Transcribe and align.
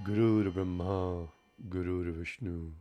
Guru 0.00 0.50
Brahma, 0.50 1.28
Guru 1.68 2.12
Vishnu, 2.12 2.72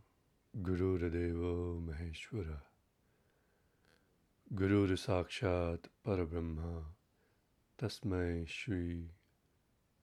Guru 0.63 0.97
Deva 0.97 1.77
Maheshwara, 1.85 2.57
Guru 4.55 4.87
Sakshat 4.95 5.81
Parabrahma, 6.07 6.83
Tasmai 7.79 8.47
Shri 8.47 9.11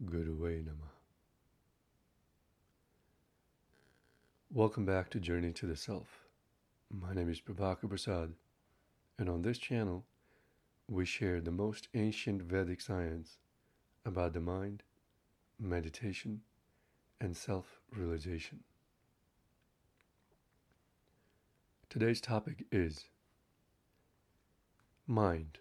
Guruve 0.05 0.63
Namah. 0.65 0.93
Welcome 4.53 4.85
back 4.85 5.09
to 5.11 5.19
Journey 5.19 5.53
to 5.55 5.67
the 5.67 5.77
Self. 5.77 6.29
My 6.93 7.15
name 7.15 7.31
is 7.31 7.41
Prabhakar 7.41 7.89
Prasad, 7.89 8.35
and 9.19 9.29
on 9.31 9.43
this 9.43 9.59
channel, 9.59 10.05
we 10.89 11.05
share 11.05 11.41
the 11.41 11.51
most 11.51 11.89
ancient 11.95 12.43
Vedic 12.43 12.83
science 12.83 13.39
about 14.05 14.35
the 14.35 14.41
mind, 14.41 14.83
meditation, 15.59 16.43
and 17.21 17.37
self 17.37 17.81
realization. 17.95 18.61
Today's 21.91 22.21
topic 22.21 22.67
is 22.71 23.07
mind, 25.07 25.59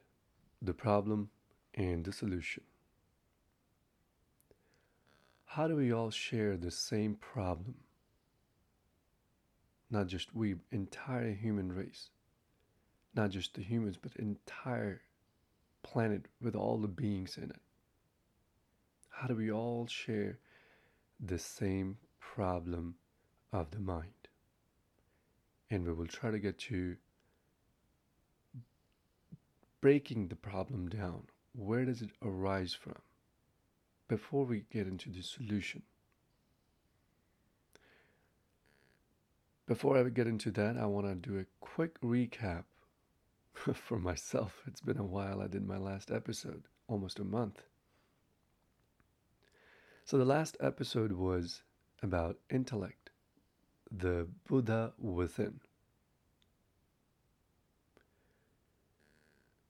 the 0.61 0.73
problem 0.73 1.29
and 1.73 2.03
the 2.03 2.11
solution. 2.11 2.63
How 5.45 5.67
do 5.67 5.75
we 5.75 5.93
all 5.93 6.11
share 6.11 6.57
the 6.57 6.69
same 6.69 7.15
problem? 7.15 7.75
Not 9.89 10.07
just 10.07 10.35
we, 10.35 10.55
entire 10.71 11.31
human 11.31 11.71
race. 11.71 12.09
Not 13.15 13.29
just 13.29 13.53
the 13.55 13.63
humans, 13.63 13.97
but 13.99 14.15
entire 14.17 15.01
planet 15.81 16.25
with 16.41 16.55
all 16.55 16.77
the 16.77 16.87
beings 16.87 17.37
in 17.37 17.45
it. 17.45 17.61
How 19.09 19.27
do 19.27 19.35
we 19.35 19.51
all 19.51 19.87
share 19.87 20.37
the 21.19 21.39
same 21.39 21.97
problem 22.19 22.95
of 23.51 23.71
the 23.71 23.79
mind? 23.79 24.11
And 25.69 25.85
we 25.85 25.93
will 25.93 26.07
try 26.07 26.31
to 26.31 26.39
get 26.39 26.57
to 26.59 26.95
breaking 29.81 30.27
the 30.27 30.35
problem 30.35 30.89
down. 30.89 31.23
Where 31.53 31.85
does 31.85 32.01
it 32.01 32.11
arise 32.21 32.73
from? 32.73 33.01
Before 34.07 34.45
we 34.45 34.63
get 34.71 34.87
into 34.87 35.09
the 35.09 35.21
solution. 35.21 35.81
Before 39.67 39.97
I 39.97 40.03
get 40.09 40.27
into 40.27 40.49
that, 40.51 40.77
I 40.77 40.85
want 40.85 41.07
to 41.07 41.15
do 41.15 41.39
a 41.39 41.45
quick 41.59 41.99
recap 41.99 42.63
for 43.53 43.99
myself. 43.99 44.61
It's 44.65 44.79
been 44.79 44.97
a 44.97 45.03
while. 45.03 45.41
I 45.41 45.47
did 45.47 45.67
my 45.67 45.77
last 45.77 46.09
episode, 46.09 46.63
almost 46.87 47.19
a 47.19 47.25
month. 47.25 47.61
So, 50.07 50.17
the 50.17 50.23
last 50.23 50.55
episode 50.61 51.11
was 51.11 51.63
about 52.01 52.37
intellect, 52.49 53.09
the 53.91 54.25
buddhi 54.47 54.93
within. 54.97 55.59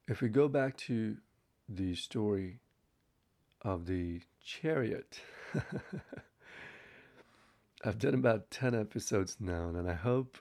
If 0.08 0.21
we 0.21 0.30
go 0.30 0.47
back 0.47 0.77
to 0.77 1.17
the 1.67 1.95
story 1.95 2.59
of 3.63 3.88
the 3.88 4.21
chariot, 4.39 5.19
I've 7.83 7.97
done 7.97 8.13
about 8.13 8.52
10 8.52 8.75
episodes 8.75 9.38
now, 9.39 9.69
and 9.69 9.89
I 9.89 9.95
hope 9.95 10.38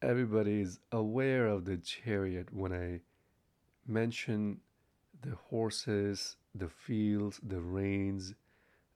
everybody 0.00 0.62
is 0.62 0.80
aware 0.92 1.46
of 1.46 1.66
the 1.66 1.76
chariot 1.76 2.54
when 2.54 2.72
I 2.72 3.00
mention 3.86 4.60
the 5.20 5.34
horses, 5.50 6.36
the 6.54 6.70
fields, 6.70 7.38
the 7.42 7.60
reins, 7.60 8.32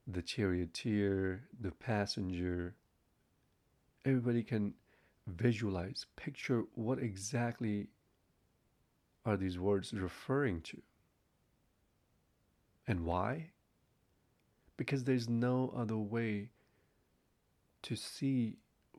the 0.07 0.21
charioteer, 0.21 1.43
the 1.59 1.71
passenger. 1.71 2.75
Everybody 4.05 4.43
can 4.43 4.73
visualize, 5.27 6.05
picture 6.15 6.63
what 6.75 6.99
exactly 6.99 7.87
are 9.25 9.37
these 9.37 9.57
words 9.57 9.93
referring 9.93 10.61
to. 10.61 10.81
And 12.87 13.03
why? 13.03 13.49
Because 14.77 15.03
there's 15.03 15.27
no 15.27 15.73
other 15.75 15.97
way 15.97 16.49
to 17.83 17.95
see 17.95 18.57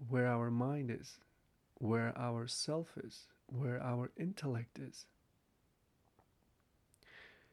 where 0.08 0.26
our 0.26 0.50
mind 0.50 0.90
is, 0.90 1.18
where 1.74 2.12
our 2.16 2.46
self 2.48 2.88
is, 3.04 3.26
where 3.46 3.80
our 3.82 4.10
intellect 4.16 4.78
is. 4.78 5.06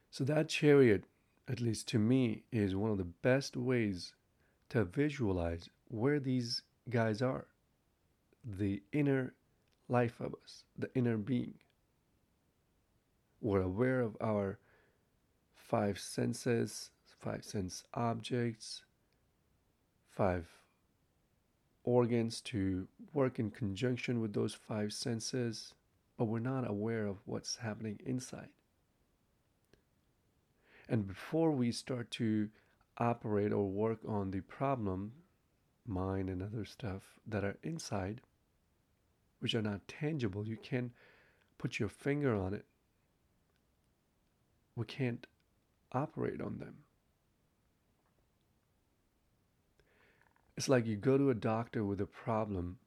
So 0.09 0.24
that 0.24 0.50
chariot, 0.50 1.06
at 1.47 1.61
least 1.61 1.87
to 1.89 1.99
me, 1.99 2.43
is 2.51 2.75
one 2.75 2.91
of 2.91 2.97
the 2.97 3.03
best 3.03 3.57
ways 3.57 4.13
to 4.69 4.83
visualize 4.85 5.69
where 5.89 6.19
these 6.19 6.61
guys 6.89 7.21
are. 7.21 7.45
The 8.43 8.81
inner 8.91 9.33
life 9.89 10.19
of 10.19 10.35
us, 10.43 10.63
the 10.77 10.89
inner 10.95 11.17
being. 11.17 11.55
We're 13.41 13.61
aware 13.61 13.99
of 13.99 14.15
our 14.21 14.57
five 15.55 15.99
senses, 15.99 16.91
five 17.19 17.43
sense 17.43 17.83
objects, 17.93 18.83
five 20.09 20.47
organs 21.83 22.41
to 22.41 22.87
work 23.13 23.39
in 23.39 23.51
conjunction 23.51 24.21
with 24.21 24.33
those 24.33 24.53
five 24.53 24.93
senses, 24.93 25.73
but 26.17 26.25
we're 26.25 26.39
not 26.39 26.69
aware 26.69 27.05
of 27.05 27.17
what's 27.25 27.57
happening 27.57 27.99
inside. 28.05 28.49
And 30.89 31.07
before 31.07 31.51
we 31.51 31.71
start 31.71 32.11
to 32.11 32.49
operate 32.97 33.51
or 33.51 33.67
work 33.67 33.99
on 34.07 34.31
the 34.31 34.41
problem, 34.41 35.13
mind 35.88 36.29
and 36.29 36.41
other 36.41 36.66
stuff 36.66 37.01
that 37.27 37.44
are 37.44 37.57
inside, 37.63 38.21
which 39.39 39.55
are 39.55 39.61
not 39.61 39.88
tangible, 39.88 40.47
you 40.47 40.57
can't 40.57 40.91
put 41.57 41.79
your 41.79 41.89
finger 41.89 42.35
on 42.35 42.53
it. 42.53 42.66
We 44.75 44.85
can't 44.85 45.25
operate 45.91 46.41
on 46.41 46.57
them. 46.59 46.75
It's 50.55 50.69
like 50.69 50.85
you 50.85 50.95
go 50.95 51.17
to 51.17 51.29
a 51.29 51.35
doctor 51.35 51.83
with 51.83 51.99
a 51.99 52.05
problem. 52.05 52.77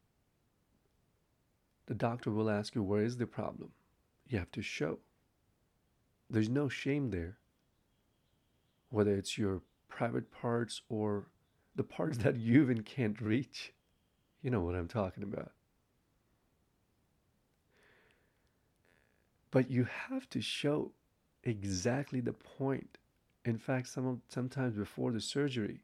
The 1.87 1.95
doctor 1.95 2.31
will 2.31 2.51
ask 2.51 2.75
you, 2.75 2.83
Where 2.83 3.03
is 3.03 3.17
the 3.17 3.27
problem? 3.27 3.71
You 4.29 4.39
have 4.39 4.51
to 4.53 4.63
show. 4.63 4.99
There's 6.29 6.49
no 6.49 6.69
shame 6.69 7.11
there, 7.11 7.39
whether 8.91 9.15
it's 9.15 9.37
your 9.37 9.63
private 9.89 10.31
parts 10.31 10.83
or 10.89 11.27
the 11.75 11.83
parts 11.83 12.17
hmm. 12.17 12.25
that 12.25 12.37
you 12.37 12.63
even 12.63 12.83
can't 12.83 13.21
reach. 13.21 13.73
You 14.43 14.51
know 14.51 14.61
what 14.61 14.75
I'm 14.75 14.89
talking 14.89 15.23
about. 15.23 15.53
But 19.51 19.71
you 19.71 19.85
have 20.09 20.29
to 20.31 20.41
show 20.41 20.93
exactly 21.45 22.21
the 22.21 22.33
point. 22.33 22.99
In 23.45 23.59
fact, 23.59 23.89
some 23.89 24.21
sometimes 24.29 24.75
before 24.75 25.13
the 25.13 25.21
surgery, 25.21 25.81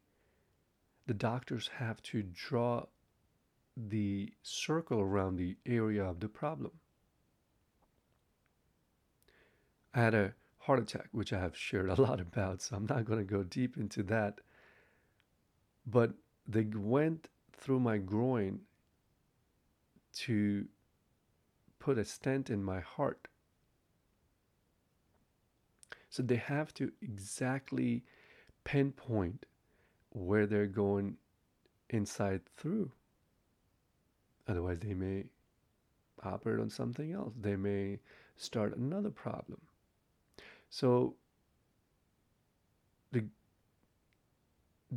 the 1.06 1.14
doctors 1.14 1.70
have 1.78 2.02
to 2.02 2.22
draw 2.22 2.84
the 3.76 4.32
circle 4.42 5.00
around 5.00 5.36
the 5.36 5.56
area 5.64 6.04
of 6.04 6.20
the 6.20 6.28
problem. 6.28 6.72
I 9.94 10.00
had 10.00 10.14
a 10.14 10.34
heart 10.62 10.78
attack, 10.78 11.08
which 11.12 11.32
I 11.32 11.40
have 11.40 11.56
shared 11.56 11.90
a 11.90 12.00
lot 12.00 12.20
about, 12.20 12.62
so 12.62 12.76
I'm 12.76 12.86
not 12.86 13.04
going 13.04 13.18
to 13.18 13.24
go 13.24 13.42
deep 13.42 13.76
into 13.76 14.02
that. 14.04 14.40
But 15.86 16.12
they 16.46 16.64
went 16.64 17.28
through 17.52 17.80
my 17.80 17.98
groin 17.98 18.60
to 20.14 20.66
put 21.78 21.98
a 21.98 22.04
stent 22.04 22.48
in 22.48 22.62
my 22.62 22.80
heart. 22.80 23.26
So 26.10 26.22
they 26.22 26.36
have 26.36 26.72
to 26.74 26.92
exactly 27.00 28.04
pinpoint 28.64 29.46
where 30.10 30.46
they're 30.46 30.66
going 30.66 31.16
inside 31.90 32.42
through. 32.56 32.92
Otherwise, 34.46 34.78
they 34.80 34.94
may 34.94 35.24
operate 36.22 36.60
on 36.60 36.70
something 36.70 37.12
else. 37.12 37.32
They 37.40 37.56
may 37.56 37.98
start 38.36 38.76
another 38.76 39.10
problem. 39.10 39.60
So, 40.72 41.16
the 43.12 43.26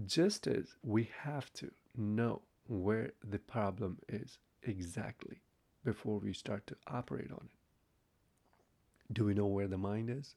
just 0.05 0.47
as 0.47 0.77
we 0.81 1.09
have 1.23 1.51
to 1.55 1.69
know 1.97 2.43
where 2.67 3.11
the 3.21 3.39
problem 3.39 3.97
is 4.07 4.39
exactly 4.63 5.41
before 5.83 6.19
we 6.19 6.31
start 6.31 6.65
to 6.67 6.77
operate 6.87 7.29
on 7.29 7.49
it. 7.51 9.13
Do 9.13 9.25
we 9.25 9.33
know 9.33 9.47
where 9.47 9.67
the 9.67 9.77
mind 9.77 10.09
is? 10.09 10.35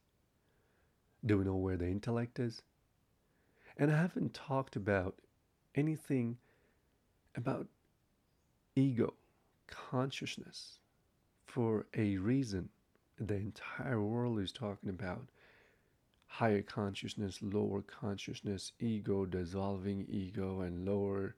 Do 1.24 1.38
we 1.38 1.44
know 1.44 1.54
where 1.54 1.76
the 1.76 1.86
intellect 1.86 2.40
is? 2.40 2.62
And 3.76 3.92
I 3.92 3.96
haven't 3.96 4.34
talked 4.34 4.74
about 4.74 5.14
anything 5.76 6.36
about 7.36 7.68
ego, 8.74 9.14
consciousness, 9.68 10.80
for 11.46 11.86
a 11.96 12.16
reason. 12.16 12.70
The 13.20 13.34
entire 13.34 14.00
world 14.00 14.38
is 14.38 14.52
talking 14.52 14.90
about 14.90 15.26
higher 16.28 16.62
consciousness, 16.62 17.40
lower 17.42 17.82
consciousness, 17.82 18.72
ego, 18.78 19.26
dissolving 19.26 20.06
ego, 20.08 20.60
and 20.60 20.86
lower 20.86 21.34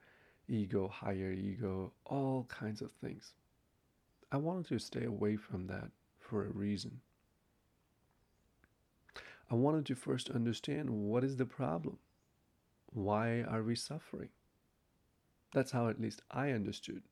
ego, 0.47 0.89
higher 0.89 1.33
ego, 1.33 1.93
all 2.05 2.45
kinds 2.45 2.83
of 2.83 2.93
things. 2.93 3.33
I 4.31 4.37
wanted 4.37 4.67
to 4.67 4.79
stay 4.79 5.05
away 5.05 5.37
from 5.37 5.69
that 5.69 5.91
for 6.19 6.45
a 6.45 6.51
reason. 6.51 7.01
I 9.51 9.55
wanted 9.55 9.87
to 9.87 9.95
first 9.95 10.29
understand 10.29 10.91
what 10.91 11.25
is 11.25 11.37
the 11.37 11.47
problem? 11.47 11.99
Why 12.93 13.43
are 13.43 13.63
we 13.63 13.75
suffering? 13.75 14.29
That's 15.55 15.73
how 15.73 15.89
at 15.89 16.01
least 16.01 16.21
I 16.31 16.51
understood. 16.51 17.03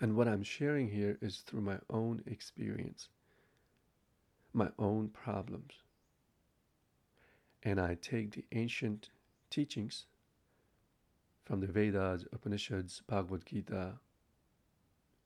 And 0.00 0.16
what 0.16 0.28
I'm 0.28 0.42
sharing 0.42 0.88
here 0.88 1.18
is 1.20 1.38
through 1.38 1.60
my 1.60 1.78
own 1.90 2.22
experience, 2.26 3.08
my 4.54 4.70
own 4.78 5.08
problems. 5.08 5.74
And 7.62 7.78
I 7.78 7.96
take 8.00 8.32
the 8.32 8.44
ancient 8.52 9.10
teachings 9.50 10.06
from 11.44 11.60
the 11.60 11.66
Vedas, 11.66 12.24
Upanishads, 12.32 13.02
Bhagavad 13.06 13.44
Gita, 13.44 13.98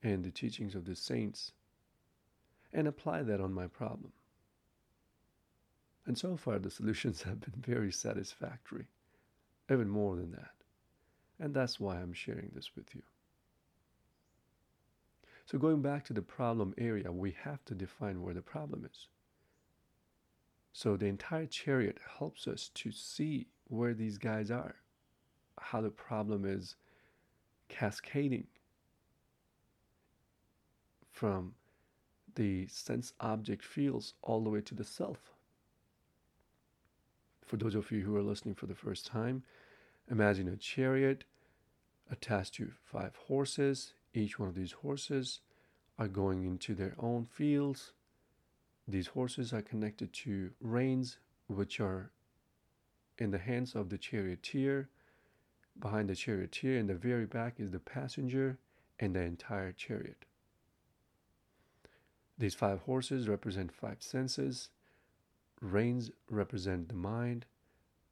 and 0.02 0.24
the 0.24 0.32
teachings 0.32 0.74
of 0.74 0.84
the 0.84 0.96
saints 0.96 1.52
and 2.72 2.88
apply 2.88 3.22
that 3.22 3.40
on 3.40 3.52
my 3.52 3.68
problem. 3.68 4.12
And 6.04 6.18
so 6.18 6.36
far, 6.36 6.58
the 6.58 6.70
solutions 6.70 7.22
have 7.24 7.40
been 7.40 7.62
very 7.62 7.92
satisfactory, 7.92 8.86
even 9.70 9.88
more 9.88 10.16
than 10.16 10.32
that. 10.32 10.50
And 11.38 11.54
that's 11.54 11.78
why 11.78 11.96
I'm 11.96 12.12
sharing 12.12 12.50
this 12.54 12.74
with 12.74 12.92
you. 12.94 13.02
So, 15.46 15.58
going 15.58 15.82
back 15.82 16.04
to 16.06 16.12
the 16.12 16.22
problem 16.22 16.74
area, 16.78 17.12
we 17.12 17.36
have 17.42 17.64
to 17.66 17.74
define 17.74 18.22
where 18.22 18.34
the 18.34 18.42
problem 18.42 18.88
is. 18.90 19.08
So, 20.72 20.96
the 20.96 21.06
entire 21.06 21.46
chariot 21.46 21.98
helps 22.18 22.48
us 22.48 22.70
to 22.74 22.90
see 22.90 23.48
where 23.68 23.94
these 23.94 24.18
guys 24.18 24.50
are, 24.50 24.76
how 25.60 25.80
the 25.80 25.90
problem 25.90 26.44
is 26.44 26.76
cascading 27.68 28.46
from 31.10 31.54
the 32.34 32.66
sense 32.66 33.12
object 33.20 33.64
feels 33.64 34.14
all 34.22 34.42
the 34.42 34.50
way 34.50 34.60
to 34.60 34.74
the 34.74 34.84
self. 34.84 35.32
For 37.44 37.56
those 37.56 37.74
of 37.74 37.90
you 37.92 38.00
who 38.00 38.16
are 38.16 38.22
listening 38.22 38.54
for 38.54 38.66
the 38.66 38.74
first 38.74 39.06
time, 39.06 39.44
imagine 40.10 40.48
a 40.48 40.56
chariot 40.56 41.24
attached 42.10 42.54
to 42.54 42.72
five 42.82 43.14
horses. 43.28 43.94
Each 44.14 44.38
one 44.38 44.48
of 44.48 44.54
these 44.54 44.72
horses 44.72 45.40
are 45.98 46.08
going 46.08 46.44
into 46.44 46.74
their 46.74 46.94
own 46.98 47.26
fields. 47.26 47.92
These 48.86 49.08
horses 49.08 49.52
are 49.52 49.62
connected 49.62 50.12
to 50.12 50.50
reins, 50.60 51.18
which 51.48 51.80
are 51.80 52.12
in 53.18 53.32
the 53.32 53.38
hands 53.38 53.74
of 53.74 53.88
the 53.88 53.98
charioteer. 53.98 54.88
Behind 55.80 56.08
the 56.08 56.14
charioteer 56.14 56.78
in 56.78 56.86
the 56.86 56.94
very 56.94 57.26
back 57.26 57.58
is 57.58 57.70
the 57.70 57.80
passenger 57.80 58.58
and 59.00 59.14
the 59.14 59.20
entire 59.20 59.72
chariot. 59.72 60.24
These 62.38 62.54
five 62.54 62.80
horses 62.80 63.28
represent 63.28 63.72
five 63.72 64.00
senses. 64.00 64.70
Reins 65.60 66.10
represent 66.30 66.88
the 66.88 66.94
mind. 66.94 67.46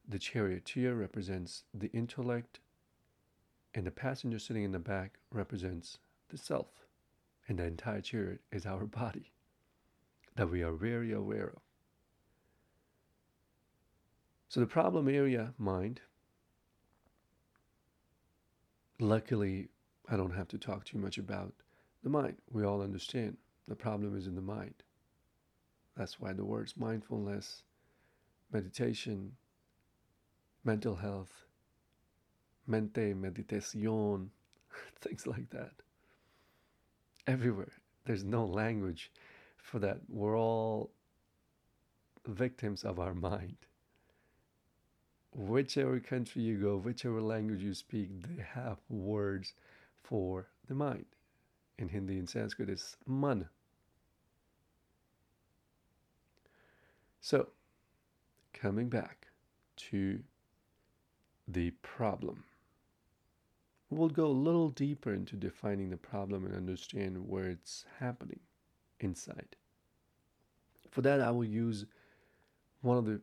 The 0.09 0.19
charioteer 0.19 0.95
represents 0.95 1.65
the 1.73 1.91
intellect. 1.93 2.59
And 3.75 3.87
the 3.87 3.91
passenger 3.91 4.39
sitting 4.39 4.65
in 4.65 4.73
the 4.73 4.79
back 4.79 5.19
represents 5.31 5.99
the 6.29 6.39
self. 6.39 6.87
And 7.49 7.59
the 7.59 7.65
entire 7.65 8.01
chariot 8.01 8.41
is 8.53 8.67
our 8.67 8.85
body 8.87 9.33
that 10.37 10.51
we 10.51 10.63
are 10.63 10.73
very 10.73 11.13
aware 11.13 11.49
of. 11.49 11.63
So 14.49 14.61
the 14.61 14.67
problem 14.67 15.09
area, 15.09 15.55
mind, 15.59 16.01
luckily, 19.01 19.69
I 20.09 20.17
don't 20.17 20.35
have 20.35 20.49
to 20.49 20.59
talk 20.59 20.85
too 20.85 20.99
much 20.99 21.19
about 21.19 21.55
the 22.03 22.11
mind. 22.11 22.37
We 22.51 22.65
all 22.65 22.83
understand 22.83 23.37
the 23.67 23.75
problem 23.75 24.17
is 24.17 24.27
in 24.27 24.35
the 24.35 24.43
mind. 24.43 24.75
That's 25.97 26.21
why 26.21 26.33
the 26.33 26.45
words 26.45 26.75
mindfulness, 26.77 27.63
meditation, 28.53 29.33
mental 30.65 30.97
health, 30.97 31.47
mente, 32.67 33.15
meditación, 33.15 34.29
things 35.01 35.27
like 35.27 35.51
that. 35.51 35.73
Everywhere. 37.27 37.73
There's 38.05 38.25
no 38.25 38.45
language 38.45 39.11
for 39.59 39.79
that. 39.79 39.99
We're 40.09 40.39
all 40.39 40.91
victims 42.27 42.85
of 42.85 42.99
our 42.99 43.15
mind. 43.15 43.57
Whichever 45.35 45.99
country 46.01 46.43
you 46.43 46.59
go, 46.59 46.77
whichever 46.77 47.23
language 47.23 47.63
you 47.63 47.75
speak, 47.75 48.11
they 48.23 48.43
have 48.55 48.79
words 48.89 49.55
for 50.03 50.49
the 50.69 50.75
mind 50.75 51.07
in 51.79 51.89
Hindi 51.89 52.19
and 52.19 52.29
Sanskrit 52.29 52.69
it's 52.69 52.97
man. 53.07 53.49
So, 57.21 57.49
coming 58.53 58.89
back 58.89 59.29
to 59.77 60.21
the 61.49 61.71
problem. 61.83 62.45
We'll 63.95 64.09
go 64.09 64.27
a 64.27 64.29
little 64.29 64.71
deeper 64.71 65.13
into 65.13 65.37
defining 65.37 65.91
the 65.91 65.97
problem 65.97 66.47
and 66.47 66.55
understand 66.55 67.29
where 67.29 67.49
it's 67.49 67.85
happening 68.01 68.41
inside. 69.01 69.57
For 70.91 71.03
that, 71.03 71.21
I 71.21 71.31
will 71.31 71.45
use 71.45 71.87
one 72.81 72.97
of 72.97 73.05
the 73.05 73.21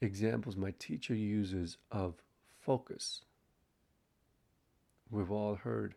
examples 0.00 0.56
my 0.56 0.72
teacher 0.78 1.14
uses 1.14 1.78
of 1.90 2.14
focus. 2.60 3.22
We've 5.10 5.30
all 5.30 5.56
heard 5.56 5.94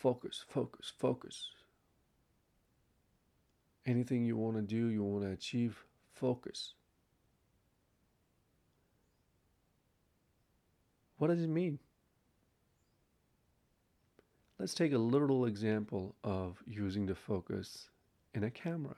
Focus, 0.00 0.46
focus, 0.48 0.90
focus. 0.96 1.50
Anything 3.84 4.24
you 4.24 4.34
want 4.34 4.56
to 4.56 4.62
do, 4.62 4.86
you 4.86 5.04
want 5.04 5.24
to 5.24 5.30
achieve, 5.30 5.84
focus. 6.14 6.72
What 11.18 11.28
does 11.28 11.42
it 11.42 11.50
mean? 11.50 11.78
Let's 14.60 14.74
take 14.74 14.92
a 14.92 14.98
literal 14.98 15.46
example 15.46 16.14
of 16.22 16.62
using 16.66 17.06
the 17.06 17.14
focus 17.14 17.88
in 18.34 18.44
a 18.44 18.50
camera. 18.50 18.96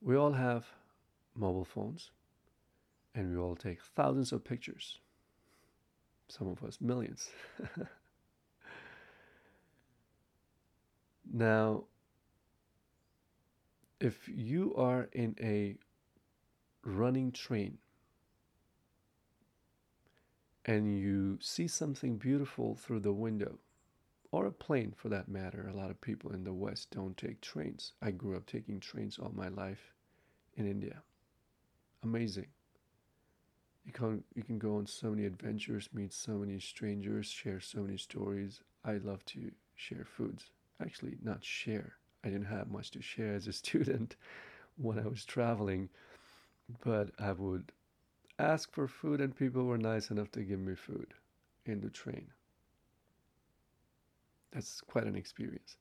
We 0.00 0.16
all 0.16 0.32
have 0.32 0.64
mobile 1.36 1.66
phones 1.66 2.10
and 3.14 3.30
we 3.30 3.36
all 3.36 3.54
take 3.54 3.82
thousands 3.82 4.32
of 4.32 4.44
pictures. 4.44 4.98
Some 6.28 6.48
of 6.48 6.64
us 6.64 6.78
millions. 6.80 7.28
Now, 11.30 11.84
if 14.00 14.28
you 14.28 14.74
are 14.76 15.08
in 15.12 15.34
a 15.40 15.76
running 16.82 17.32
train 17.32 17.78
and 20.64 20.98
you 20.98 21.38
see 21.40 21.68
something 21.68 22.16
beautiful 22.16 22.74
through 22.74 23.00
the 23.00 23.12
window, 23.12 23.58
or 24.32 24.46
a 24.46 24.52
plane 24.52 24.92
for 24.96 25.08
that 25.10 25.28
matter, 25.28 25.68
a 25.68 25.76
lot 25.76 25.90
of 25.90 26.00
people 26.00 26.32
in 26.32 26.44
the 26.44 26.52
West 26.52 26.90
don't 26.90 27.16
take 27.16 27.40
trains. 27.40 27.92
I 28.02 28.10
grew 28.10 28.36
up 28.36 28.46
taking 28.46 28.80
trains 28.80 29.18
all 29.18 29.32
my 29.34 29.48
life 29.48 29.92
in 30.56 30.68
India. 30.68 31.02
Amazing. 32.02 32.48
You 33.84 33.92
can 33.92 34.24
you 34.34 34.42
can 34.42 34.58
go 34.58 34.76
on 34.76 34.86
so 34.86 35.10
many 35.10 35.26
adventures, 35.26 35.88
meet 35.92 36.12
so 36.12 36.32
many 36.38 36.58
strangers, 36.58 37.26
share 37.26 37.60
so 37.60 37.82
many 37.82 37.98
stories. 37.98 38.60
I 38.84 38.94
love 38.96 39.24
to 39.26 39.50
share 39.76 40.04
foods 40.04 40.50
actually 40.80 41.16
not 41.22 41.44
share. 41.44 41.94
I 42.24 42.28
didn't 42.28 42.46
have 42.46 42.70
much 42.70 42.90
to 42.92 43.02
share 43.02 43.34
as 43.34 43.46
a 43.46 43.52
student 43.62 44.16
when 44.76 44.98
I 44.98 45.06
was 45.06 45.24
traveling, 45.24 45.88
but 46.84 47.10
I 47.18 47.32
would 47.32 47.72
ask 48.38 48.72
for 48.72 48.88
food, 48.88 49.20
and 49.20 49.36
people 49.36 49.64
were 49.64 49.78
nice 49.78 50.10
enough 50.10 50.30
to 50.32 50.42
give 50.42 50.60
me 50.60 50.74
food 50.74 51.14
in 51.66 51.80
the 51.80 51.90
train. 51.90 52.28
That's 54.52 54.80
quite 54.80 55.04
an 55.04 55.16
experience. 55.16 55.76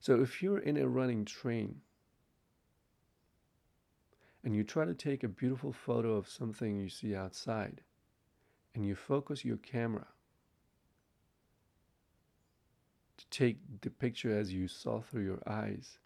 So, 0.00 0.20
if 0.20 0.42
you're 0.42 0.58
in 0.58 0.76
a 0.76 0.86
running 0.86 1.24
train 1.24 1.80
and 4.44 4.54
you 4.54 4.62
try 4.62 4.84
to 4.84 4.94
take 4.94 5.24
a 5.24 5.28
beautiful 5.28 5.72
photo 5.72 6.16
of 6.16 6.28
something 6.28 6.78
you 6.78 6.90
see 6.90 7.14
outside, 7.14 7.80
and 8.74 8.84
you 8.84 8.94
focus 8.94 9.44
your 9.44 9.56
camera 9.58 10.06
to 13.16 13.26
take 13.30 13.58
the 13.80 13.90
picture 13.90 14.36
as 14.36 14.52
you 14.52 14.68
saw 14.68 15.00
through 15.00 15.24
your 15.24 15.42
eyes, 15.46 15.98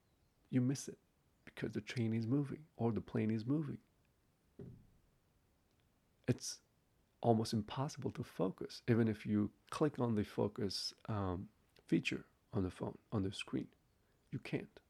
you 0.50 0.60
miss 0.60 0.88
it 0.88 0.98
because 1.44 1.72
the 1.72 1.80
train 1.80 2.14
is 2.14 2.26
moving 2.26 2.60
or 2.76 2.92
the 2.92 3.00
plane 3.00 3.30
is 3.30 3.46
moving. 3.46 3.78
It's 6.28 6.58
almost 7.22 7.52
impossible 7.52 8.10
to 8.12 8.22
focus, 8.22 8.82
even 8.86 9.08
if 9.08 9.26
you 9.26 9.50
click 9.70 9.98
on 9.98 10.14
the 10.14 10.24
focus 10.24 10.94
um, 11.08 11.48
feature 11.86 12.24
on 12.52 12.62
the 12.62 12.70
phone, 12.70 12.96
on 13.12 13.22
the 13.22 13.32
screen. 13.32 13.66
You 14.30 14.38
can't. 14.38 14.80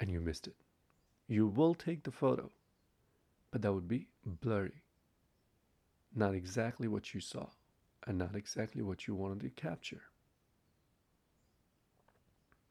And 0.00 0.10
you 0.10 0.20
missed 0.20 0.46
it. 0.48 0.56
You 1.28 1.46
will 1.46 1.74
take 1.74 2.02
the 2.02 2.10
photo, 2.10 2.50
but 3.52 3.62
that 3.62 3.72
would 3.72 3.88
be 3.88 4.08
blurry. 4.26 4.82
Not 6.14 6.34
exactly 6.34 6.88
what 6.88 7.14
you 7.14 7.20
saw 7.20 7.46
and 8.06 8.18
not 8.18 8.34
exactly 8.34 8.82
what 8.82 9.06
you 9.06 9.14
wanted 9.14 9.40
to 9.42 9.50
capture. 9.50 10.02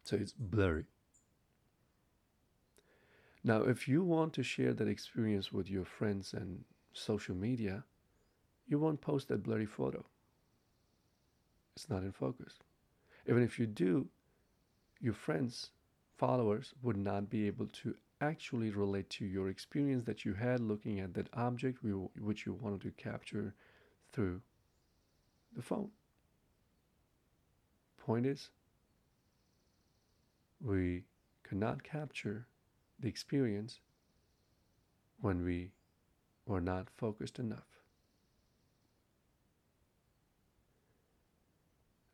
So 0.03 0.17
it's 0.17 0.33
blurry. 0.33 0.85
Now, 3.43 3.61
if 3.61 3.87
you 3.87 4.03
want 4.03 4.33
to 4.33 4.43
share 4.43 4.73
that 4.73 4.87
experience 4.87 5.53
with 5.53 5.69
your 5.69 5.85
friends 5.85 6.33
and 6.33 6.65
social 6.93 7.35
media, 7.35 7.83
you 8.67 8.79
won't 8.79 9.01
post 9.01 9.27
that 9.27 9.43
blurry 9.43 9.65
photo. 9.65 10.05
It's 11.75 11.89
not 11.89 12.03
in 12.03 12.11
focus. 12.11 12.59
Even 13.27 13.43
if 13.43 13.57
you 13.59 13.65
do, 13.65 14.07
your 14.99 15.13
friends, 15.13 15.71
followers 16.17 16.73
would 16.81 16.97
not 16.97 17.29
be 17.29 17.47
able 17.47 17.67
to 17.67 17.95
actually 18.21 18.69
relate 18.69 19.09
to 19.09 19.25
your 19.25 19.49
experience 19.49 20.03
that 20.05 20.25
you 20.25 20.33
had 20.33 20.59
looking 20.59 20.99
at 20.99 21.13
that 21.13 21.29
object 21.33 21.79
which 22.19 22.45
you 22.45 22.53
wanted 22.53 22.81
to 22.81 22.91
capture 22.91 23.53
through 24.11 24.41
the 25.55 25.61
phone. 25.61 25.89
Point 27.97 28.25
is, 28.25 28.49
we 30.61 31.03
cannot 31.43 31.83
capture 31.83 32.47
the 32.99 33.07
experience 33.07 33.79
when 35.21 35.43
we 35.43 35.71
were 36.45 36.61
not 36.61 36.89
focused 36.89 37.39
enough. 37.39 37.79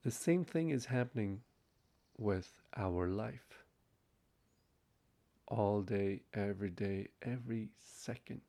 The 0.04 0.12
same 0.12 0.46
thing 0.46 0.70
is 0.70 0.86
happening 0.86 1.42
with 2.18 2.52
our 2.78 3.08
life. 3.08 3.64
All 5.48 5.82
day, 5.82 6.22
every 6.34 6.70
day, 6.70 7.08
every 7.24 7.70
second. 7.84 8.42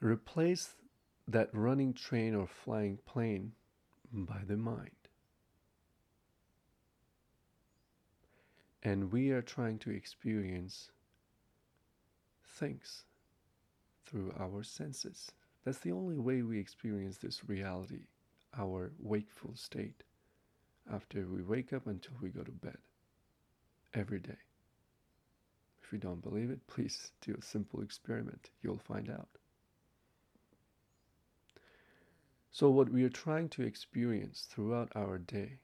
Replace 0.00 0.76
that 1.26 1.50
running 1.52 1.92
train 1.92 2.34
or 2.34 2.46
flying 2.46 2.98
plane 3.06 3.52
by 4.12 4.42
the 4.46 4.56
mind. 4.56 4.99
And 8.82 9.12
we 9.12 9.30
are 9.30 9.42
trying 9.42 9.78
to 9.80 9.90
experience 9.90 10.90
things 12.46 13.04
through 14.06 14.32
our 14.38 14.62
senses. 14.62 15.30
That's 15.64 15.78
the 15.78 15.92
only 15.92 16.16
way 16.16 16.42
we 16.42 16.58
experience 16.58 17.18
this 17.18 17.48
reality, 17.48 18.06
our 18.56 18.92
wakeful 18.98 19.54
state, 19.54 20.02
after 20.90 21.26
we 21.26 21.42
wake 21.42 21.72
up 21.72 21.86
until 21.86 22.14
we 22.22 22.30
go 22.30 22.42
to 22.42 22.50
bed, 22.50 22.78
every 23.92 24.20
day. 24.20 24.38
If 25.82 25.92
you 25.92 25.98
don't 25.98 26.22
believe 26.22 26.50
it, 26.50 26.66
please 26.66 27.12
do 27.20 27.34
a 27.38 27.42
simple 27.42 27.82
experiment. 27.82 28.50
You'll 28.62 28.78
find 28.78 29.10
out. 29.10 29.28
So, 32.52 32.70
what 32.70 32.88
we 32.90 33.04
are 33.04 33.10
trying 33.10 33.48
to 33.50 33.62
experience 33.62 34.46
throughout 34.50 34.90
our 34.94 35.18
day 35.18 35.58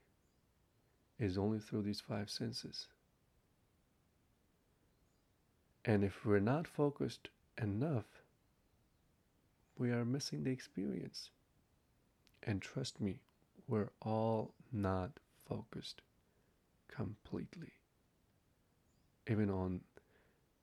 is 1.19 1.37
only 1.39 1.59
through 1.59 1.83
these 1.83 2.01
five 2.01 2.31
senses. 2.31 2.87
And 5.87 6.03
if 6.03 6.27
we're 6.27 6.41
not 6.41 6.67
focused 6.67 7.29
enough, 7.63 8.05
we 9.79 9.91
are 9.93 10.05
missing 10.05 10.43
the 10.43 10.51
experience. 10.51 11.31
And 12.43 12.61
trust 12.61 13.01
me, 13.01 13.21
we're 13.69 13.91
all 14.03 14.53
not 14.73 15.13
focused 15.49 16.03
completely. 16.89 17.73
Even 19.29 19.49
on 19.49 19.81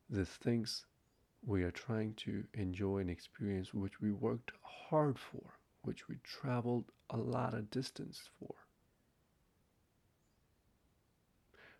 the 0.09 0.25
things 0.25 0.85
we 1.45 1.63
are 1.63 1.71
trying 1.71 2.13
to 2.15 2.43
enjoy 2.53 2.99
and 2.99 3.09
experience, 3.09 3.73
which 3.73 4.01
we 4.01 4.11
worked 4.11 4.51
hard 4.61 5.17
for 5.17 5.57
which 5.83 6.07
we 6.07 6.17
traveled 6.23 6.85
a 7.09 7.17
lot 7.17 7.53
of 7.53 7.69
distance 7.69 8.29
for. 8.39 8.55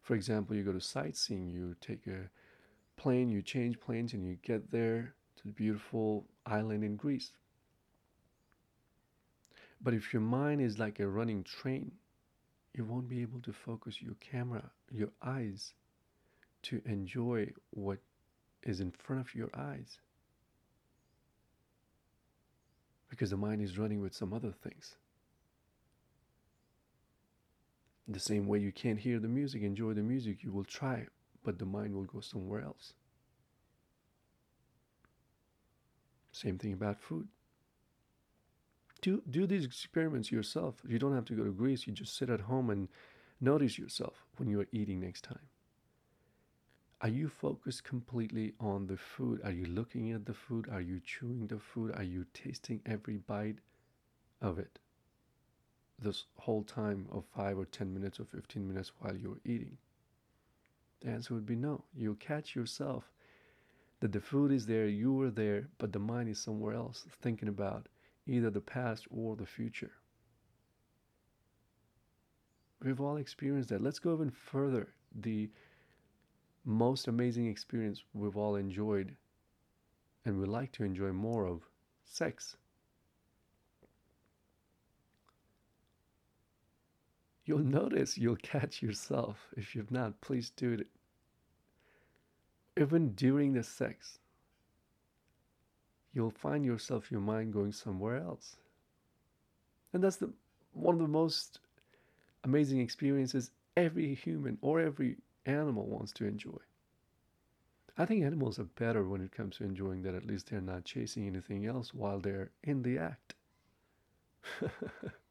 For 0.02 0.16
example, 0.16 0.56
you 0.56 0.64
go 0.64 0.74
to 0.74 0.82
sightseeing, 0.82 1.50
you 1.50 1.76
take 1.80 2.06
a 2.08 2.30
plane, 2.96 3.30
you 3.30 3.42
change 3.42 3.80
planes, 3.80 4.14
and 4.14 4.26
you 4.26 4.38
get 4.42 4.72
there 4.72 5.14
to 5.38 5.44
the 5.46 5.54
beautiful 5.54 6.26
island 6.46 6.84
in 6.84 6.96
Greece. 6.96 7.32
But 9.82 9.94
if 9.94 10.14
your 10.14 10.22
mind 10.22 10.62
is 10.62 10.80
like 10.80 11.00
a 11.00 11.08
running 11.08 11.44
train, 11.44 11.92
you 12.74 12.86
won't 12.86 13.10
be 13.10 13.22
able 13.22 13.42
to 13.42 13.54
focus 13.54 14.02
your 14.02 14.16
camera, 14.20 14.72
your 14.92 15.10
eyes, 15.22 15.74
to 16.64 16.82
enjoy 16.86 17.52
what 17.72 18.00
is 18.64 18.80
in 18.80 18.92
front 18.92 19.22
of 19.22 19.36
your 19.36 19.50
eyes 19.54 20.00
because 23.14 23.30
the 23.30 23.38
mind 23.38 23.62
is 23.62 23.78
running 23.78 24.02
with 24.02 24.12
some 24.12 24.34
other 24.34 24.52
things. 24.64 24.96
The 28.08 28.20
same 28.20 28.48
way 28.48 28.58
you 28.58 28.72
can't 28.72 28.98
hear 28.98 29.20
the 29.20 29.28
music, 29.28 29.62
enjoy 29.62 29.94
the 29.94 30.02
music, 30.02 30.42
you 30.42 30.52
will 30.52 30.64
try, 30.64 31.06
but 31.44 31.60
the 31.60 31.66
mind 31.66 31.94
will 31.94 32.06
go 32.06 32.20
somewhere 32.20 32.62
else. 32.62 32.94
Same 36.32 36.58
thing 36.58 36.74
about 36.74 37.00
food. 37.00 37.28
Do, 39.02 39.22
do 39.30 39.46
these 39.46 39.66
experiments 39.66 40.32
yourself. 40.32 40.76
You 40.88 40.98
don't 40.98 41.14
have 41.14 41.26
to 41.26 41.34
go 41.34 41.44
to 41.44 41.52
Greece, 41.52 41.86
you 41.86 41.94
just 41.94 42.18
sit 42.18 42.30
at 42.30 42.42
home 42.42 42.70
and 42.70 42.88
notice 43.42 43.78
yourself 43.78 44.26
when 44.38 44.50
you 44.50 44.62
are 44.62 44.68
eating 44.72 45.02
next 45.02 45.24
time. 45.26 45.50
Are 47.02 47.10
you 47.10 47.28
focused 47.28 47.84
completely 47.84 48.54
on 48.62 48.88
the 48.88 48.96
food? 48.96 49.42
Are 49.44 49.52
you 49.52 49.66
looking 49.66 50.14
at 50.14 50.26
the 50.26 50.34
food? 50.34 50.70
Are 50.72 50.80
you 50.80 51.02
chewing 51.06 51.48
the 51.48 51.60
food? 51.60 51.94
Are 51.96 52.04
you 52.04 52.26
tasting 52.34 52.82
every 52.86 53.18
bite 53.18 53.58
of 54.42 54.58
it? 54.58 54.80
This 56.00 56.24
whole 56.38 56.64
time 56.64 57.08
of 57.12 57.26
5 57.36 57.60
or 57.60 57.66
10 57.66 57.94
minutes 57.94 58.22
or 58.22 58.26
15 58.26 58.66
minutes 58.66 58.94
while 59.00 59.18
you're 59.18 59.42
eating? 59.44 59.78
The 61.04 61.12
answer 61.12 61.34
would 61.34 61.46
be 61.46 61.56
no. 61.56 61.84
You'll 61.96 62.16
catch 62.16 62.56
yourself 62.56 63.12
that 64.00 64.12
the 64.12 64.22
food 64.22 64.52
is 64.52 64.66
there, 64.66 64.88
you 64.88 65.14
were 65.14 65.30
there, 65.30 65.68
but 65.78 65.92
the 65.92 66.00
mind 66.00 66.30
is 66.30 66.40
somewhere 66.40 66.74
else 66.74 67.06
thinking 67.22 67.50
about 67.50 67.88
either 68.26 68.50
the 68.50 68.62
past 68.62 69.06
or 69.12 69.36
the 69.36 69.46
future. 69.46 69.92
We've 72.82 73.02
all 73.02 73.18
experienced 73.18 73.70
that. 73.70 73.82
Let's 73.82 74.00
go 74.00 74.14
even 74.14 74.30
further. 74.30 74.94
The 75.16 75.50
most 76.66 77.08
amazing 77.08 77.48
experience 77.48 78.04
we've 78.14 78.38
all 78.38 78.56
enjoyed 78.56 79.16
and 80.26 80.40
we 80.40 80.46
like 80.46 80.72
to 80.74 80.84
enjoy 80.84 81.12
more 81.12 81.46
of 81.46 81.62
sex. 82.06 82.56
You'll 87.46 87.60
notice, 87.60 88.18
you'll 88.18 88.38
catch 88.38 88.82
yourself. 88.82 89.48
If 89.58 89.76
you've 89.76 89.92
not, 89.92 90.22
please 90.22 90.50
do 90.50 90.74
it. 90.74 90.88
Even 92.80 93.14
during 93.14 93.54
the 93.54 93.64
sex, 93.64 94.20
you'll 96.14 96.32
find 96.32 96.66
yourself, 96.66 97.12
your 97.12 97.20
mind 97.22 97.54
going 97.54 97.74
somewhere 97.74 98.18
else. 98.18 98.56
And 99.92 100.04
that's 100.04 100.16
the 100.16 100.32
one 100.74 100.96
of 100.96 101.02
the 101.02 101.08
most 101.08 101.60
amazing 102.44 102.80
experiences 102.80 103.52
every 103.78 104.14
human 104.14 104.58
or 104.62 104.80
every 104.80 105.18
animal 105.46 105.86
wants 105.86 106.12
to 106.14 106.26
enjoy. 106.26 106.58
I 107.98 108.06
think 108.06 108.24
animals 108.24 108.58
are 108.58 108.64
better 108.64 109.08
when 109.08 109.22
it 109.22 109.32
comes 109.32 109.58
to 109.58 109.66
enjoying 109.66 110.02
that 110.04 110.16
at 110.16 110.26
least 110.26 110.50
they're 110.50 110.62
not 110.62 110.84
chasing 110.84 111.28
anything 111.28 111.66
else 111.66 111.94
while 111.94 112.20
they're 112.20 112.50
in 112.64 112.82
the 112.82 112.98
act. 112.98 113.36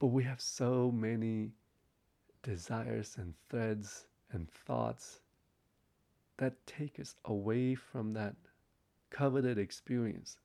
but 0.00 0.08
we 0.08 0.24
have 0.24 0.40
so 0.40 0.90
many 0.90 1.52
desires 2.42 3.16
and 3.18 3.34
threads 3.48 4.06
and 4.32 4.50
thoughts 4.50 5.20
that 6.38 6.66
take 6.66 6.98
us 6.98 7.14
away 7.26 7.76
from 7.76 8.14
that 8.14 8.34
coveted 9.10 9.58
experience 9.58 10.38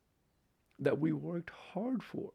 that 0.79 1.00
we 1.00 1.13
worked 1.13 1.51
hard 1.74 2.03
for. 2.03 2.31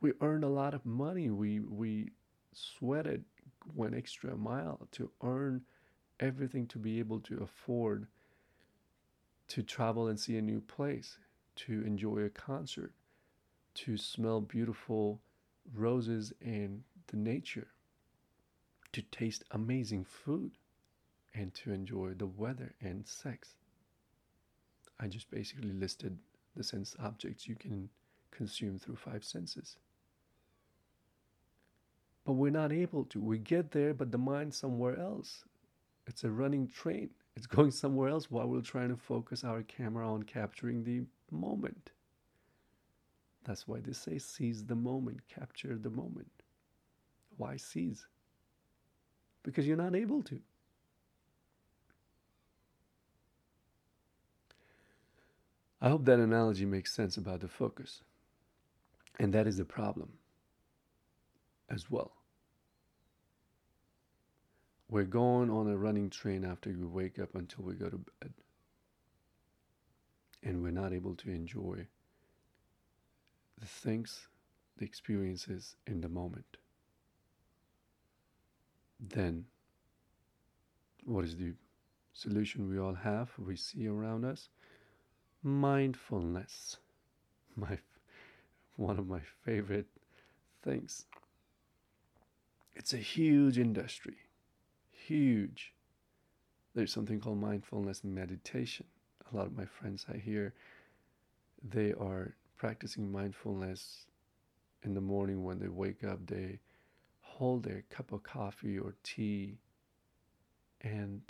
we 0.00 0.12
earned 0.20 0.44
a 0.44 0.48
lot 0.48 0.74
of 0.74 0.86
money. 0.86 1.30
We 1.30 1.60
we 1.60 2.12
sweated 2.52 3.24
one 3.74 3.94
extra 3.94 4.36
mile 4.36 4.86
to 4.92 5.10
earn 5.22 5.62
everything 6.20 6.68
to 6.68 6.78
be 6.78 7.00
able 7.00 7.20
to 7.20 7.38
afford 7.42 8.06
to 9.48 9.62
travel 9.64 10.08
and 10.08 10.18
see 10.18 10.36
a 10.36 10.42
new 10.42 10.60
place, 10.60 11.18
to 11.56 11.82
enjoy 11.82 12.18
a 12.20 12.30
concert, 12.30 12.92
to 13.76 13.96
smell 13.96 14.40
beautiful 14.40 15.20
roses 15.74 16.32
and 16.40 16.82
the 17.08 17.16
nature, 17.16 17.68
to 18.92 19.02
taste 19.02 19.44
amazing 19.50 20.04
food, 20.04 20.52
and 21.34 21.54
to 21.54 21.72
enjoy 21.72 22.14
the 22.14 22.26
weather 22.26 22.74
and 22.80 23.06
sex. 23.06 23.56
I 24.98 25.08
just 25.08 25.30
basically 25.30 25.72
listed 25.72 26.18
the 26.56 26.64
sense 26.64 26.96
objects 26.98 27.46
you 27.46 27.54
can 27.54 27.90
consume 28.30 28.78
through 28.78 28.96
five 28.96 29.24
senses. 29.24 29.76
But 32.24 32.32
we're 32.32 32.50
not 32.50 32.72
able 32.72 33.04
to. 33.04 33.20
We 33.20 33.38
get 33.38 33.70
there, 33.70 33.92
but 33.92 34.10
the 34.10 34.18
mind's 34.18 34.56
somewhere 34.56 34.98
else. 34.98 35.44
It's 36.06 36.24
a 36.24 36.30
running 36.30 36.68
train. 36.68 37.10
It's 37.36 37.46
going 37.56 37.70
somewhere 37.70 38.08
else 38.08 38.30
while 38.30 38.48
we're 38.48 38.62
trying 38.62 38.88
to 38.88 38.96
focus 38.96 39.44
our 39.44 39.62
camera 39.62 40.10
on 40.10 40.22
capturing 40.22 40.82
the 40.82 41.02
moment. 41.30 41.90
That's 43.46 43.68
why 43.68 43.78
they 43.78 43.92
say 43.92 44.18
seize 44.18 44.64
the 44.64 44.74
moment, 44.74 45.20
capture 45.28 45.78
the 45.80 45.88
moment. 45.90 46.30
Why 47.36 47.56
seize? 47.56 48.06
Because 49.44 49.66
you're 49.68 49.76
not 49.76 49.94
able 49.94 50.22
to. 50.24 50.40
I 55.80 55.88
hope 55.88 56.04
that 56.06 56.18
analogy 56.18 56.64
makes 56.64 56.92
sense 56.92 57.16
about 57.16 57.38
the 57.40 57.48
focus. 57.48 58.02
And 59.20 59.32
that 59.32 59.46
is 59.46 59.58
the 59.58 59.64
problem 59.64 60.08
as 61.70 61.88
well. 61.88 62.12
We're 64.88 65.04
going 65.04 65.50
on 65.50 65.68
a 65.68 65.76
running 65.76 66.10
train 66.10 66.44
after 66.44 66.70
we 66.70 66.84
wake 66.84 67.20
up 67.20 67.36
until 67.36 67.64
we 67.64 67.74
go 67.74 67.88
to 67.90 67.98
bed. 68.20 68.32
And 70.42 70.62
we're 70.62 70.70
not 70.70 70.92
able 70.92 71.14
to 71.14 71.30
enjoy 71.30 71.86
the 73.58 73.66
things, 73.66 74.28
the 74.78 74.84
experiences 74.84 75.76
in 75.86 76.00
the 76.00 76.08
moment. 76.08 76.56
Then, 79.00 79.44
what 81.04 81.24
is 81.24 81.36
the 81.36 81.52
solution 82.12 82.68
we 82.68 82.78
all 82.78 82.94
have, 82.94 83.30
we 83.38 83.56
see 83.56 83.86
around 83.86 84.24
us? 84.24 84.48
Mindfulness. 85.42 86.78
My, 87.56 87.78
one 88.76 88.98
of 88.98 89.08
my 89.08 89.20
favorite 89.46 89.86
things. 90.62 91.06
It's 92.74 92.92
a 92.92 92.98
huge 92.98 93.58
industry 93.58 94.16
huge. 95.06 95.72
There's 96.74 96.92
something 96.92 97.20
called 97.20 97.40
mindfulness 97.40 98.02
meditation. 98.04 98.86
A 99.32 99.36
lot 99.36 99.46
of 99.46 99.56
my 99.56 99.64
friends 99.64 100.04
I 100.12 100.18
hear, 100.18 100.54
they 101.62 101.92
are 101.92 102.34
practicing 102.56 103.10
mindfulness 103.10 104.06
in 104.82 104.94
the 104.94 105.00
morning 105.00 105.44
when 105.44 105.58
they 105.58 105.68
wake 105.68 106.04
up. 106.04 106.26
They 106.26 106.60
hold 107.20 107.64
their 107.64 107.84
cup 107.90 108.12
of 108.12 108.22
coffee 108.22 108.78
or 108.78 108.94
tea 109.02 109.58
and 110.80 111.20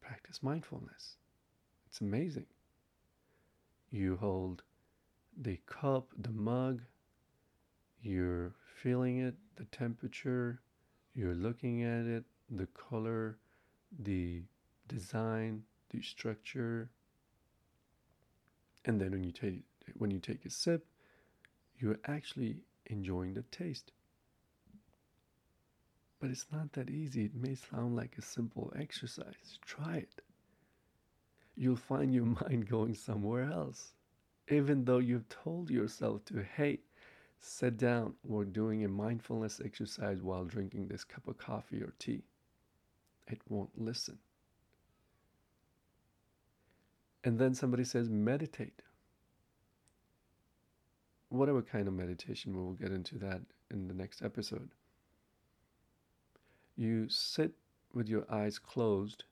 practice 0.00 0.42
mindfulness. 0.42 1.16
It's 1.86 2.00
amazing. 2.00 2.46
You 3.90 4.16
hold 4.16 4.62
the 5.36 5.58
cup, 5.66 6.08
the 6.18 6.30
mug, 6.30 6.82
you're 8.02 8.54
feeling 8.74 9.18
it, 9.18 9.34
the 9.56 9.64
temperature, 9.66 10.60
you're 11.14 11.34
looking 11.34 11.82
at 11.82 12.06
it, 12.06 12.24
the 12.50 12.66
color, 12.66 13.38
the 13.98 14.42
design, 14.88 15.62
the 15.90 16.00
structure. 16.02 16.90
And 18.84 19.00
then 19.00 19.12
when 19.12 19.24
you 19.24 19.32
take 19.32 19.62
when 19.96 20.10
you 20.10 20.18
take 20.18 20.44
a 20.44 20.50
sip, 20.50 20.86
you're 21.78 21.98
actually 22.06 22.56
enjoying 22.86 23.34
the 23.34 23.42
taste. 23.42 23.92
But 26.20 26.30
it's 26.30 26.46
not 26.50 26.72
that 26.72 26.88
easy. 26.88 27.26
It 27.26 27.34
may 27.34 27.54
sound 27.54 27.96
like 27.96 28.16
a 28.18 28.22
simple 28.22 28.72
exercise. 28.78 29.58
Try 29.64 29.96
it. 29.98 30.22
You'll 31.56 31.76
find 31.76 32.14
your 32.14 32.24
mind 32.42 32.68
going 32.68 32.94
somewhere 32.94 33.50
else. 33.50 33.92
Even 34.48 34.84
though 34.84 34.98
you've 34.98 35.28
told 35.28 35.70
yourself 35.70 36.24
to, 36.26 36.42
hey, 36.56 36.78
sit 37.40 37.76
down, 37.76 38.14
we're 38.24 38.44
doing 38.44 38.84
a 38.84 38.88
mindfulness 38.88 39.60
exercise 39.64 40.22
while 40.22 40.44
drinking 40.44 40.88
this 40.88 41.04
cup 41.04 41.26
of 41.28 41.36
coffee 41.36 41.82
or 41.82 41.92
tea 41.98 42.22
it 43.28 43.40
won't 43.48 43.70
listen. 43.76 44.18
And 47.24 47.38
then 47.38 47.54
somebody 47.54 47.84
says, 47.84 48.08
meditate. 48.08 48.82
Whatever 51.28 51.62
kind 51.62 51.88
of 51.88 51.94
meditation, 51.94 52.56
we 52.56 52.62
will 52.62 52.74
get 52.74 52.92
into 52.92 53.18
that 53.18 53.40
in 53.70 53.88
the 53.88 53.94
next 53.94 54.22
episode. 54.22 54.70
You 56.76 57.08
sit 57.08 57.52
with 57.92 58.08
your 58.08 58.26
eyes 58.30 58.58
closed, 58.58 59.24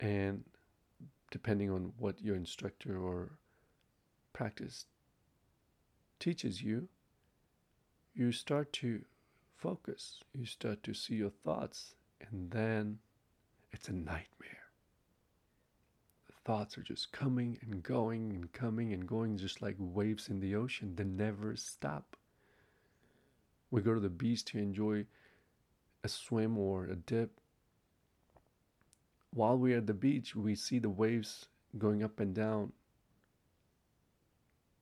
and 0.00 0.44
depending 1.30 1.70
on 1.70 1.92
what 1.98 2.20
your 2.20 2.34
instructor 2.34 2.98
or 2.98 3.30
practice 4.32 4.86
teaches 6.18 6.62
you, 6.62 6.88
you 8.14 8.32
start 8.32 8.72
to 8.72 9.04
focus, 9.56 10.20
you 10.34 10.44
start 10.46 10.82
to 10.82 10.92
see 10.92 11.14
your 11.14 11.30
thoughts, 11.44 11.94
and 12.20 12.50
then 12.50 12.98
it's 13.72 13.88
a 13.88 13.92
nightmare. 13.92 14.61
Thoughts 16.44 16.76
are 16.76 16.82
just 16.82 17.12
coming 17.12 17.58
and 17.62 17.82
going 17.82 18.32
and 18.32 18.52
coming 18.52 18.92
and 18.92 19.06
going, 19.06 19.36
just 19.36 19.62
like 19.62 19.76
waves 19.78 20.28
in 20.28 20.40
the 20.40 20.56
ocean. 20.56 20.94
They 20.96 21.04
never 21.04 21.54
stop. 21.56 22.16
We 23.70 23.80
go 23.80 23.94
to 23.94 24.00
the 24.00 24.08
beach 24.08 24.44
to 24.46 24.58
enjoy 24.58 25.06
a 26.02 26.08
swim 26.08 26.58
or 26.58 26.84
a 26.86 26.96
dip. 26.96 27.38
While 29.32 29.56
we're 29.56 29.78
at 29.78 29.86
the 29.86 29.94
beach, 29.94 30.34
we 30.34 30.54
see 30.54 30.78
the 30.78 30.90
waves 30.90 31.46
going 31.78 32.02
up 32.02 32.18
and 32.20 32.34
down. 32.34 32.72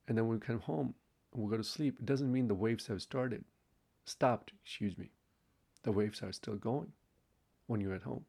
And 0.07 0.17
then 0.17 0.27
we 0.27 0.39
come 0.39 0.59
home 0.59 0.95
and 1.33 1.43
we 1.43 1.51
go 1.51 1.57
to 1.57 1.63
sleep. 1.63 1.97
It 1.99 2.05
doesn't 2.05 2.31
mean 2.31 2.47
the 2.47 2.55
waves 2.55 2.87
have 2.87 3.01
started 3.01 3.45
stopped, 4.05 4.51
excuse 4.63 4.97
me. 4.97 5.11
The 5.83 5.91
waves 5.91 6.21
are 6.21 6.31
still 6.31 6.55
going 6.55 6.91
when 7.67 7.81
you're 7.81 7.95
at 7.95 8.03
home. 8.03 8.25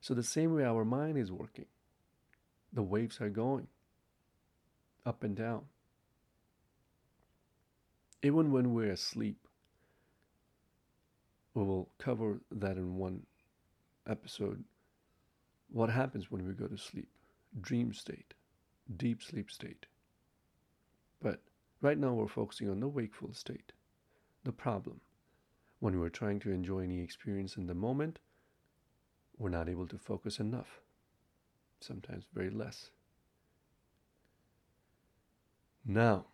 So, 0.00 0.14
the 0.14 0.22
same 0.22 0.54
way 0.54 0.64
our 0.64 0.84
mind 0.84 1.18
is 1.18 1.32
working, 1.32 1.66
the 2.72 2.82
waves 2.82 3.20
are 3.20 3.28
going 3.28 3.66
up 5.06 5.22
and 5.24 5.36
down. 5.36 5.62
Even 8.22 8.52
when 8.52 8.74
we're 8.74 8.92
asleep, 8.92 9.46
we 11.54 11.62
will 11.62 11.88
cover 11.98 12.40
that 12.50 12.76
in 12.76 12.96
one 12.96 13.24
episode. 14.06 14.64
What 15.70 15.90
happens 15.90 16.30
when 16.30 16.46
we 16.46 16.52
go 16.52 16.66
to 16.66 16.78
sleep? 16.78 17.08
Dream 17.60 17.92
state, 17.92 18.34
deep 18.96 19.22
sleep 19.22 19.50
state. 19.50 19.86
But 21.20 21.40
right 21.80 21.98
now 21.98 22.12
we're 22.12 22.28
focusing 22.28 22.68
on 22.68 22.80
the 22.80 22.88
wakeful 22.88 23.32
state 23.32 23.72
the 24.44 24.52
problem. 24.52 25.00
When 25.80 26.00
we're 26.00 26.08
trying 26.08 26.40
to 26.40 26.50
enjoy 26.50 26.80
any 26.80 27.00
experience 27.00 27.56
in 27.56 27.66
the 27.66 27.74
moment, 27.74 28.18
we're 29.36 29.50
not 29.50 29.68
able 29.68 29.86
to 29.88 29.98
focus 29.98 30.40
enough, 30.40 30.80
sometimes 31.80 32.24
very 32.34 32.50
less. 32.50 32.90
Now, 35.84 36.26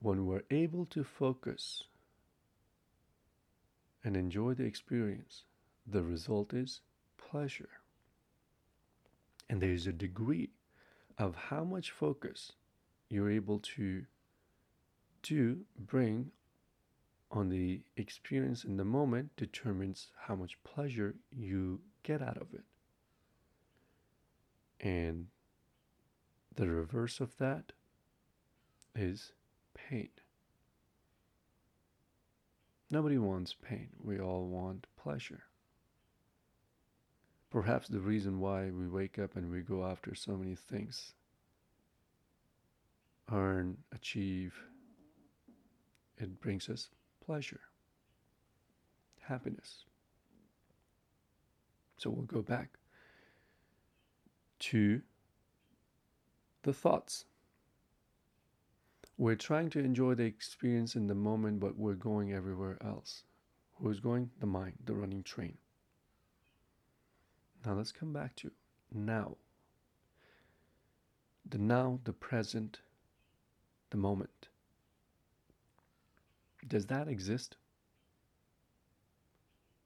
when 0.00 0.26
we're 0.26 0.42
able 0.50 0.84
to 0.86 1.04
focus 1.04 1.84
and 4.04 4.16
enjoy 4.16 4.54
the 4.54 4.64
experience, 4.64 5.44
the 5.86 6.02
result 6.02 6.52
is 6.52 6.80
pleasure. 7.16 7.68
And 9.48 9.60
there 9.60 9.72
is 9.72 9.86
a 9.86 9.92
degree 9.92 10.50
of 11.18 11.34
how 11.34 11.64
much 11.64 11.90
focus 11.90 12.52
you're 13.08 13.30
able 13.30 13.60
to 13.60 14.04
do 15.22 15.60
bring 15.78 16.30
on 17.30 17.48
the 17.48 17.80
experience 17.96 18.64
in 18.64 18.76
the 18.76 18.84
moment 18.84 19.30
determines 19.36 20.08
how 20.18 20.34
much 20.34 20.62
pleasure 20.64 21.14
you 21.30 21.80
get 22.02 22.20
out 22.20 22.36
of 22.36 22.52
it. 22.52 22.64
And 24.82 25.28
the 26.56 26.68
reverse 26.68 27.20
of 27.20 27.36
that 27.38 27.72
is 28.94 29.32
pain. 29.74 30.10
Nobody 32.90 33.16
wants 33.16 33.54
pain. 33.54 33.88
We 34.02 34.18
all 34.18 34.46
want 34.46 34.86
pleasure. 35.02 35.44
Perhaps 37.50 37.88
the 37.88 38.00
reason 38.00 38.40
why 38.40 38.70
we 38.70 38.88
wake 38.88 39.18
up 39.18 39.36
and 39.36 39.50
we 39.50 39.60
go 39.60 39.84
after 39.84 40.14
so 40.14 40.36
many 40.36 40.54
things 40.54 41.12
earn, 43.30 43.78
achieve, 43.94 44.54
it 46.18 46.40
brings 46.40 46.68
us 46.68 46.90
pleasure, 47.24 47.60
happiness. 49.20 49.84
So 51.96 52.10
we'll 52.10 52.26
go 52.26 52.42
back 52.42 52.78
to 54.62 55.02
the 56.62 56.72
thoughts. 56.72 57.24
We're 59.18 59.34
trying 59.34 59.70
to 59.70 59.80
enjoy 59.80 60.14
the 60.14 60.24
experience 60.24 60.94
in 60.94 61.08
the 61.08 61.14
moment, 61.14 61.58
but 61.58 61.76
we're 61.76 61.94
going 61.94 62.32
everywhere 62.32 62.78
else. 62.84 63.24
Who's 63.80 63.98
going? 63.98 64.30
The 64.38 64.46
mind, 64.46 64.74
the 64.84 64.94
running 64.94 65.24
train. 65.24 65.58
Now 67.66 67.74
let's 67.74 67.92
come 67.92 68.12
back 68.12 68.36
to 68.36 68.52
now. 68.92 69.36
The 71.48 71.58
now, 71.58 71.98
the 72.04 72.12
present, 72.12 72.80
the 73.90 73.96
moment. 73.96 74.48
Does 76.66 76.86
that 76.86 77.08
exist? 77.08 77.56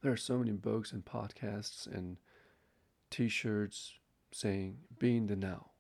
There 0.03 0.13
are 0.13 0.19
so 0.19 0.37
many 0.37 0.53
books 0.53 0.93
and 0.93 1.03
podcasts 1.03 1.87
and 1.87 2.19
t 3.11 3.29
shirts 3.29 3.95
saying, 4.33 4.79
be 4.99 5.17
in 5.17 5.27
the 5.27 5.37
now, 5.37 5.71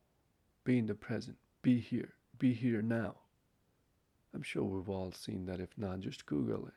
be 0.64 0.78
in 0.78 0.86
the 0.86 0.94
present, 0.94 1.36
be 1.62 1.78
here, 1.78 2.14
be 2.38 2.52
here 2.52 2.82
now. 2.82 3.16
I'm 4.34 4.42
sure 4.42 4.64
we've 4.64 4.88
all 4.90 5.12
seen 5.12 5.46
that. 5.46 5.60
If 5.60 5.70
not, 5.78 6.00
just 6.00 6.26
Google 6.26 6.66
it. 6.66 6.74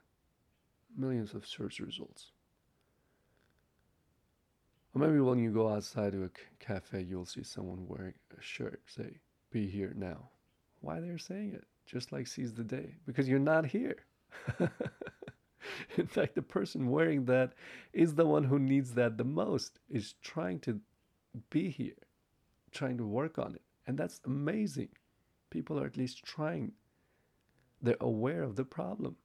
Millions 0.97 1.33
of 1.33 1.45
search 1.45 1.79
results. 1.79 2.31
Or 4.95 5.01
maybe 5.01 5.19
when 5.19 5.39
you 5.39 5.51
go 5.51 5.67
outside 5.67 6.13
to 6.13 6.23
a 6.23 6.29
cafe, 6.63 7.01
you'll 7.01 7.25
see 7.25 7.43
someone 7.43 7.85
wearing 7.87 8.13
a 8.37 8.41
shirt 8.41 8.81
say, 8.87 9.19
Be 9.51 9.67
here 9.67 9.93
now. 9.95 10.29
Why 10.81 10.99
they're 10.99 11.17
saying 11.17 11.53
it? 11.53 11.65
Just 11.85 12.11
like 12.11 12.27
seize 12.27 12.53
the 12.53 12.63
day. 12.63 12.95
Because 13.05 13.27
you're 13.27 13.39
not 13.39 13.65
here. 13.65 14.05
In 15.97 16.07
fact, 16.07 16.35
the 16.35 16.41
person 16.41 16.89
wearing 16.89 17.25
that 17.25 17.53
is 17.91 18.15
the 18.15 18.25
one 18.25 18.45
who 18.45 18.57
needs 18.57 18.93
that 18.93 19.17
the 19.17 19.25
most, 19.25 19.79
is 19.89 20.13
trying 20.21 20.59
to 20.61 20.79
be 21.49 21.69
here, 21.69 21.93
trying 22.71 22.97
to 22.97 23.05
work 23.05 23.37
on 23.37 23.55
it. 23.55 23.61
And 23.87 23.97
that's 23.97 24.21
amazing. 24.25 24.89
People 25.49 25.79
are 25.79 25.85
at 25.85 25.97
least 25.97 26.23
trying, 26.23 26.73
they're 27.81 27.95
aware 27.99 28.43
of 28.43 28.55
the 28.55 28.65
problem. 28.65 29.15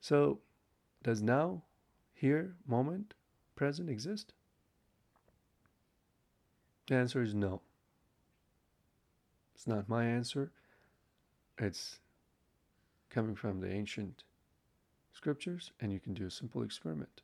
So, 0.00 0.40
does 1.02 1.22
now, 1.22 1.62
here, 2.14 2.54
moment, 2.66 3.14
present 3.56 3.90
exist? 3.90 4.32
The 6.86 6.94
answer 6.94 7.22
is 7.22 7.34
no. 7.34 7.60
It's 9.54 9.66
not 9.66 9.88
my 9.88 10.04
answer. 10.04 10.50
It's 11.58 11.98
coming 13.10 13.34
from 13.34 13.60
the 13.60 13.70
ancient 13.70 14.22
scriptures, 15.12 15.72
and 15.80 15.92
you 15.92 15.98
can 15.98 16.14
do 16.14 16.26
a 16.26 16.30
simple 16.30 16.62
experiment. 16.62 17.22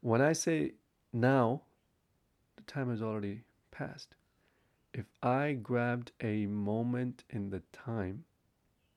When 0.00 0.22
I 0.22 0.32
say 0.32 0.72
now, 1.12 1.62
the 2.56 2.62
time 2.62 2.88
has 2.90 3.02
already 3.02 3.42
passed. 3.70 4.14
If 4.94 5.06
I 5.22 5.52
grabbed 5.52 6.12
a 6.20 6.46
moment 6.46 7.24
in 7.30 7.50
the 7.50 7.62
time 7.72 8.24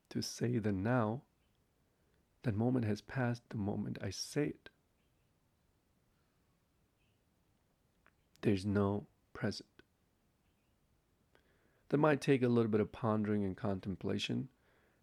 to 0.09 0.21
say 0.21 0.57
the 0.57 0.71
now, 0.71 1.21
that 2.43 2.55
moment 2.55 2.85
has 2.85 3.01
passed 3.01 3.43
the 3.49 3.57
moment 3.57 3.97
I 4.01 4.09
say 4.09 4.47
it. 4.47 4.69
There's 8.41 8.65
no 8.65 9.05
present. 9.33 9.69
That 11.89 11.97
might 11.97 12.21
take 12.21 12.43
a 12.43 12.47
little 12.47 12.71
bit 12.71 12.81
of 12.81 12.91
pondering 12.91 13.43
and 13.43 13.55
contemplation, 13.55 14.49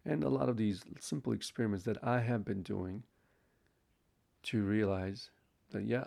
and 0.05 0.23
a 0.23 0.29
lot 0.29 0.49
of 0.49 0.57
these 0.57 0.83
simple 0.99 1.31
experiments 1.33 1.85
that 1.85 2.03
I 2.03 2.19
have 2.19 2.43
been 2.43 2.63
doing 2.63 3.03
to 4.43 4.63
realize 4.63 5.31
that, 5.71 5.85
yeah, 5.85 6.05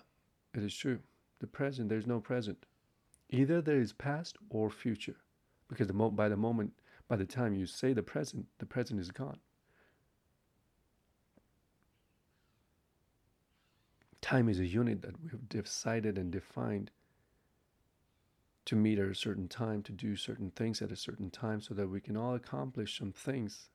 it 0.54 0.62
is 0.62 0.74
true. 0.74 1.00
The 1.40 1.46
present, 1.46 1.88
there's 1.88 2.06
no 2.06 2.20
present. 2.20 2.66
Either 3.30 3.60
there 3.60 3.80
is 3.80 3.92
past 3.92 4.36
or 4.50 4.70
future, 4.70 5.16
because 5.68 5.88
the 5.88 5.92
mo- 5.92 6.10
by 6.10 6.28
the 6.28 6.36
moment, 6.36 6.72
by 7.08 7.16
the 7.16 7.26
time 7.26 7.54
you 7.54 7.66
say 7.66 7.92
the 7.92 8.02
present, 8.02 8.46
the 8.58 8.66
present 8.66 9.00
is 9.00 9.10
gone. 9.10 9.38
Time 14.20 14.48
is 14.48 14.60
a 14.60 14.66
unit 14.66 15.02
that 15.02 15.22
we 15.22 15.30
have 15.30 15.48
decided 15.48 16.16
and 16.16 16.30
defined 16.30 16.90
to 18.64 18.76
meet 18.76 18.98
at 18.98 19.08
a 19.08 19.14
certain 19.14 19.48
time, 19.48 19.82
to 19.82 19.92
do 19.92 20.16
certain 20.16 20.50
things 20.50 20.80
at 20.80 20.90
a 20.90 20.96
certain 20.96 21.30
time, 21.30 21.60
so 21.60 21.74
that 21.74 21.88
we 21.88 22.00
can 22.00 22.16
all 22.16 22.34
accomplish 22.34 22.98
some 22.98 23.12
things 23.12 23.68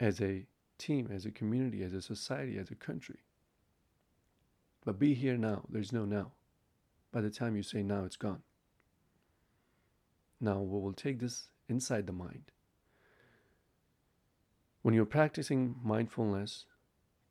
as 0.00 0.20
a 0.20 0.46
team, 0.78 1.08
as 1.12 1.26
a 1.26 1.30
community, 1.30 1.82
as 1.82 1.92
a 1.92 2.00
society, 2.00 2.56
as 2.58 2.70
a 2.70 2.74
country. 2.74 3.18
But 4.84 4.98
be 4.98 5.14
here 5.14 5.36
now. 5.36 5.62
There's 5.68 5.92
no 5.92 6.04
now. 6.04 6.32
By 7.12 7.20
the 7.20 7.30
time 7.30 7.56
you 7.56 7.62
say 7.62 7.82
now, 7.82 8.04
it's 8.04 8.16
gone. 8.16 8.42
Now, 10.40 10.60
we 10.60 10.80
will 10.80 10.92
take 10.92 11.20
this 11.20 11.48
inside 11.68 12.06
the 12.06 12.12
mind. 12.12 12.50
When 14.82 14.94
you're 14.94 15.04
practicing 15.04 15.76
mindfulness 15.84 16.64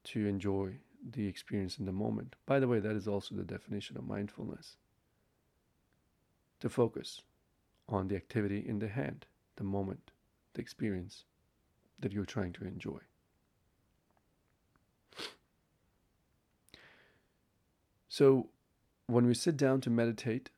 to 0.06 0.26
enjoy 0.26 0.78
the 1.12 1.28
experience 1.28 1.78
in 1.78 1.86
the 1.86 1.92
moment, 1.92 2.36
by 2.46 2.60
the 2.60 2.68
way, 2.68 2.80
that 2.80 2.96
is 2.96 3.08
also 3.08 3.36
the 3.36 3.44
definition 3.44 3.98
of 3.98 4.08
mindfulness 4.08 4.78
to 6.62 6.70
focus 6.70 7.22
on 7.90 8.08
the 8.08 8.16
activity 8.16 8.64
in 8.66 8.80
the 8.80 8.88
hand, 8.88 9.26
the 9.58 9.64
moment, 9.64 10.12
the 10.54 10.62
experience 10.62 11.26
that 12.00 12.14
you're 12.14 12.24
trying 12.24 12.54
to 12.54 12.66
enjoy. 12.66 13.00
So, 18.12 18.50
when 19.08 19.26
we 19.26 19.34
sit 19.34 19.56
down 19.56 19.80
to 19.82 19.90
meditate, 19.90 20.50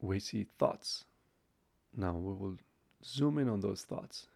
we 0.00 0.18
see 0.18 0.46
thoughts. 0.58 1.04
Now, 1.94 2.14
we 2.14 2.32
will 2.32 2.56
zoom 3.04 3.36
in 3.36 3.50
on 3.50 3.60
those 3.60 3.82
thoughts. 3.82 4.28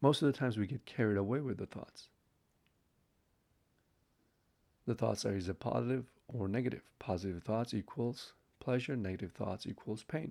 Most 0.00 0.22
of 0.22 0.26
the 0.26 0.38
times, 0.38 0.56
we 0.56 0.68
get 0.68 0.86
carried 0.86 1.16
away 1.16 1.40
with 1.40 1.58
the 1.58 1.66
thoughts. 1.66 2.06
The 4.86 4.94
thoughts 4.94 5.26
are 5.26 5.34
either 5.34 5.54
positive 5.54 6.04
or 6.28 6.46
negative. 6.46 6.82
Positive 7.00 7.42
thoughts 7.42 7.74
equals 7.74 8.34
pleasure, 8.60 8.94
negative 8.94 9.32
thoughts 9.32 9.66
equals 9.66 10.04
pain. 10.04 10.30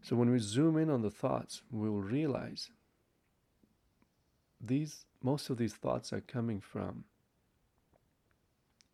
So 0.00 0.16
when 0.16 0.30
we 0.30 0.38
zoom 0.38 0.78
in 0.78 0.88
on 0.88 1.02
the 1.02 1.10
thoughts, 1.10 1.60
we 1.70 1.90
will 1.90 2.00
realize 2.00 2.70
these 4.60 5.04
most 5.22 5.50
of 5.50 5.56
these 5.56 5.74
thoughts 5.74 6.12
are 6.12 6.20
coming 6.20 6.60
from 6.60 7.04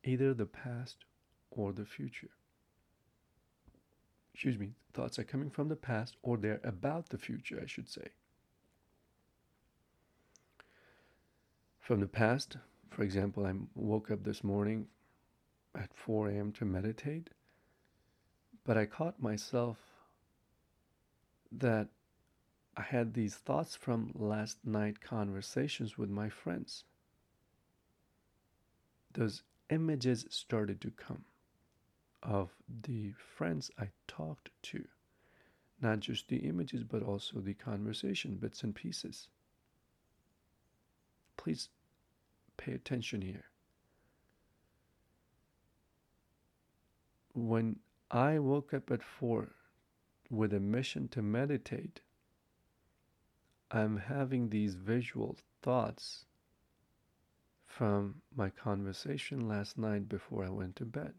either 0.05 0.35
the 0.35 0.47
past 0.47 1.05
or 1.51 1.73
the 1.73 1.85
future. 1.85 2.31
Excuse 4.35 4.59
me, 4.59 4.75
thoughts 4.93 5.19
are 5.19 5.25
coming 5.25 5.51
from 5.51 5.69
the 5.69 5.77
past 5.77 6.17
or 6.23 6.37
they're 6.37 6.61
about 6.63 7.09
the 7.09 7.19
future, 7.19 7.61
I 7.63 7.67
should 7.67 7.89
say. 7.89 8.09
From 11.81 12.01
the 12.01 12.07
past, 12.07 12.57
for 12.91 13.03
example, 13.03 13.47
I 13.47 13.55
woke 13.75 14.11
up 14.11 14.25
this 14.25 14.43
morning 14.43 14.89
at 15.75 15.95
4 15.95 16.29
a.m. 16.31 16.53
to 16.53 16.65
meditate, 16.65 17.31
but 18.65 18.77
I 18.77 18.87
caught 18.87 19.23
myself 19.23 19.79
that 21.53 21.89
I 22.77 22.83
had 22.83 23.15
these 23.15 23.35
thoughts 23.35 23.75
from 23.75 24.13
last 24.15 24.59
night 24.65 25.01
conversations 25.01 25.97
with 25.97 26.11
my 26.11 26.29
friends. 26.29 26.85
Those 29.13 29.43
images 29.71 30.27
started 30.29 30.81
to 30.83 30.91
come 30.91 31.25
of 32.23 32.51
the 32.83 33.13
friends 33.13 33.71
I 33.79 33.89
talked 34.07 34.51
to. 34.65 34.85
Not 35.81 36.01
just 36.01 36.29
the 36.29 36.39
images, 36.39 36.85
but 36.85 37.03
also 37.03 37.41
the 37.41 37.55
conversation, 37.55 38.37
bits 38.37 38.63
and 38.63 38.75
pieces. 38.75 39.29
Please 41.37 41.69
pay 42.57 42.73
attention 42.73 43.23
here. 43.23 43.45
When 47.35 47.77
I 48.11 48.39
woke 48.39 48.73
up 48.73 48.91
at 48.91 49.03
four 49.03 49.53
with 50.31 50.53
a 50.53 50.61
mission 50.61 51.09
to 51.09 51.23
meditate, 51.23 52.01
I'm 53.71 53.97
having 53.97 54.49
these 54.49 54.75
visual 54.75 55.37
thoughts 55.63 56.25
from 57.65 58.23
my 58.35 58.49
conversation 58.51 59.49
last 59.49 59.77
night 59.77 60.09
before 60.09 60.45
I 60.45 60.51
went 60.51 60.77
to 60.77 60.85
bed. 60.85 61.15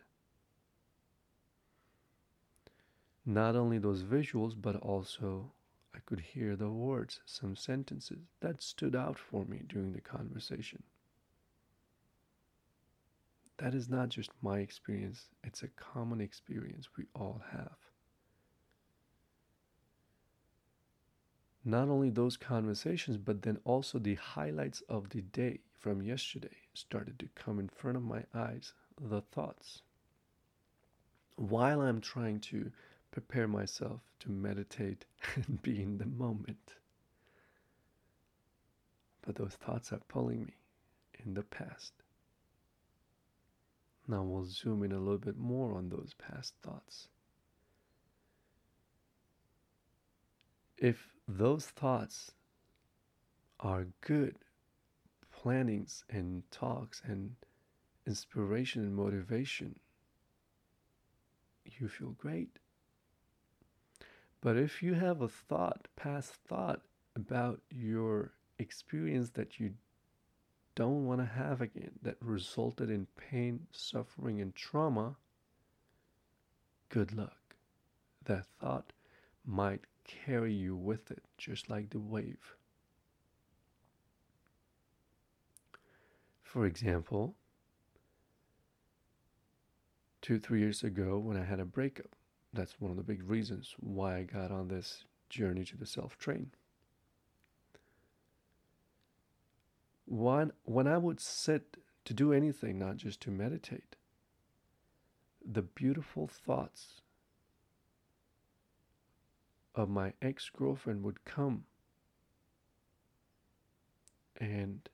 Not 3.26 3.56
only 3.58 3.78
those 3.78 4.04
visuals, 4.04 4.56
but 4.60 4.78
also 4.78 5.52
I 5.94 6.00
could 6.00 6.22
hear 6.22 6.56
the 6.56 6.70
words, 6.70 7.20
some 7.26 7.56
sentences 7.56 8.26
that 8.40 8.64
stood 8.64 8.96
out 8.96 9.20
for 9.20 9.44
me 9.46 9.64
during 9.68 9.92
the 9.92 10.02
conversation. 10.02 10.84
That 13.58 13.74
is 13.74 13.90
not 13.90 14.10
just 14.10 14.32
my 14.42 14.60
experience, 14.60 15.28
it's 15.44 15.64
a 15.64 15.68
common 15.68 16.22
experience 16.22 16.88
we 16.96 17.06
all 17.14 17.42
have. 17.52 17.87
Not 21.68 21.90
only 21.90 22.10
those 22.10 22.38
conversations, 22.38 23.18
but 23.18 23.42
then 23.42 23.60
also 23.66 24.00
the 24.00 24.16
highlights 24.16 24.82
of 24.88 25.10
the 25.10 25.22
day 25.22 25.60
from 25.78 26.02
yesterday 26.02 26.56
started 26.74 27.20
to 27.20 27.28
come 27.36 27.60
in 27.60 27.68
front 27.68 27.98
of 27.98 28.04
my 28.04 28.24
eyes, 28.34 28.72
the 29.02 29.20
thoughts. 29.20 29.82
While 31.36 31.82
I'm 31.82 32.00
trying 32.00 32.40
to 32.52 32.72
prepare 33.12 33.50
myself 33.50 34.00
to 34.22 34.32
meditate 34.32 35.04
and 35.36 35.62
be 35.62 35.82
in 35.82 35.98
the 35.98 36.06
moment. 36.06 36.76
But 39.26 39.36
those 39.36 39.56
thoughts 39.56 39.92
are 39.92 40.00
pulling 40.08 40.46
me 40.46 40.54
in 41.26 41.34
the 41.34 41.44
past. 41.44 41.92
Now 44.08 44.24
we'll 44.24 44.46
zoom 44.46 44.84
in 44.84 44.94
a 44.94 45.00
little 45.00 45.18
bit 45.18 45.38
more 45.38 45.74
on 45.74 45.90
those 45.90 46.14
past 46.18 46.54
thoughts. 46.64 47.10
If 50.78 51.17
those 51.28 51.66
thoughts 51.66 52.32
are 53.60 53.88
good 54.02 54.36
plannings 55.32 56.04
and 56.10 56.44
talks 56.52 57.02
and 57.06 57.36
inspiration 58.06 58.84
and 58.84 58.96
motivation, 58.96 59.78
you 61.66 61.88
feel 61.88 62.12
great. 62.18 62.60
But 64.42 64.56
if 64.58 64.82
you 64.82 64.94
have 64.94 65.22
a 65.22 65.28
thought, 65.28 65.88
past 65.96 66.34
thought 66.48 66.82
about 67.16 67.60
your 67.70 68.32
experience 68.60 69.32
that 69.32 69.60
you 69.60 69.74
don't 70.76 71.06
want 71.06 71.20
to 71.20 71.26
have 71.26 71.60
again, 71.60 71.92
that 72.04 72.18
resulted 72.22 72.90
in 72.90 73.08
pain, 73.18 73.66
suffering, 73.72 74.40
and 74.40 74.56
trauma, 74.56 75.16
good 76.90 77.13
luck. 77.13 77.56
That 78.26 78.46
thought 78.60 78.94
might 79.46 79.86
carry 80.08 80.54
you 80.54 80.76
with 80.76 81.12
it, 81.12 81.24
just 81.38 81.70
like 81.70 81.89
the 81.89 82.00
wave. 82.00 82.56
For 86.41 86.65
example, 86.65 87.36
two, 90.22 90.39
three 90.39 90.60
years 90.62 90.84
ago 90.84 91.17
when 91.17 91.38
I 91.38 91.43
had 91.43 91.60
a 91.60 91.65
breakup, 91.65 92.15
that's 92.54 92.80
one 92.80 92.89
of 92.89 92.98
the 92.98 93.04
big 93.04 93.24
reasons 93.30 93.76
why 93.80 94.17
I 94.17 94.24
got 94.24 94.52
on 94.52 94.67
this 94.67 95.04
journey 95.30 95.65
to 95.65 95.78
the 95.78 95.86
self 95.86 96.17
train. 96.17 96.52
When, 100.06 100.54
when 100.63 100.88
I 100.88 100.98
would 100.98 101.20
sit 101.20 101.78
to 102.06 102.13
do 102.13 102.32
anything, 102.32 102.80
not 102.80 102.96
just 102.96 103.20
to 103.22 103.32
meditate, 103.32 103.98
the 105.46 105.62
beautiful 105.62 106.28
thoughts 106.28 107.02
of 109.78 109.90
my 109.90 110.12
ex 110.22 110.50
girlfriend 110.50 111.04
would 111.04 111.24
come 111.24 111.63
and 114.38 114.90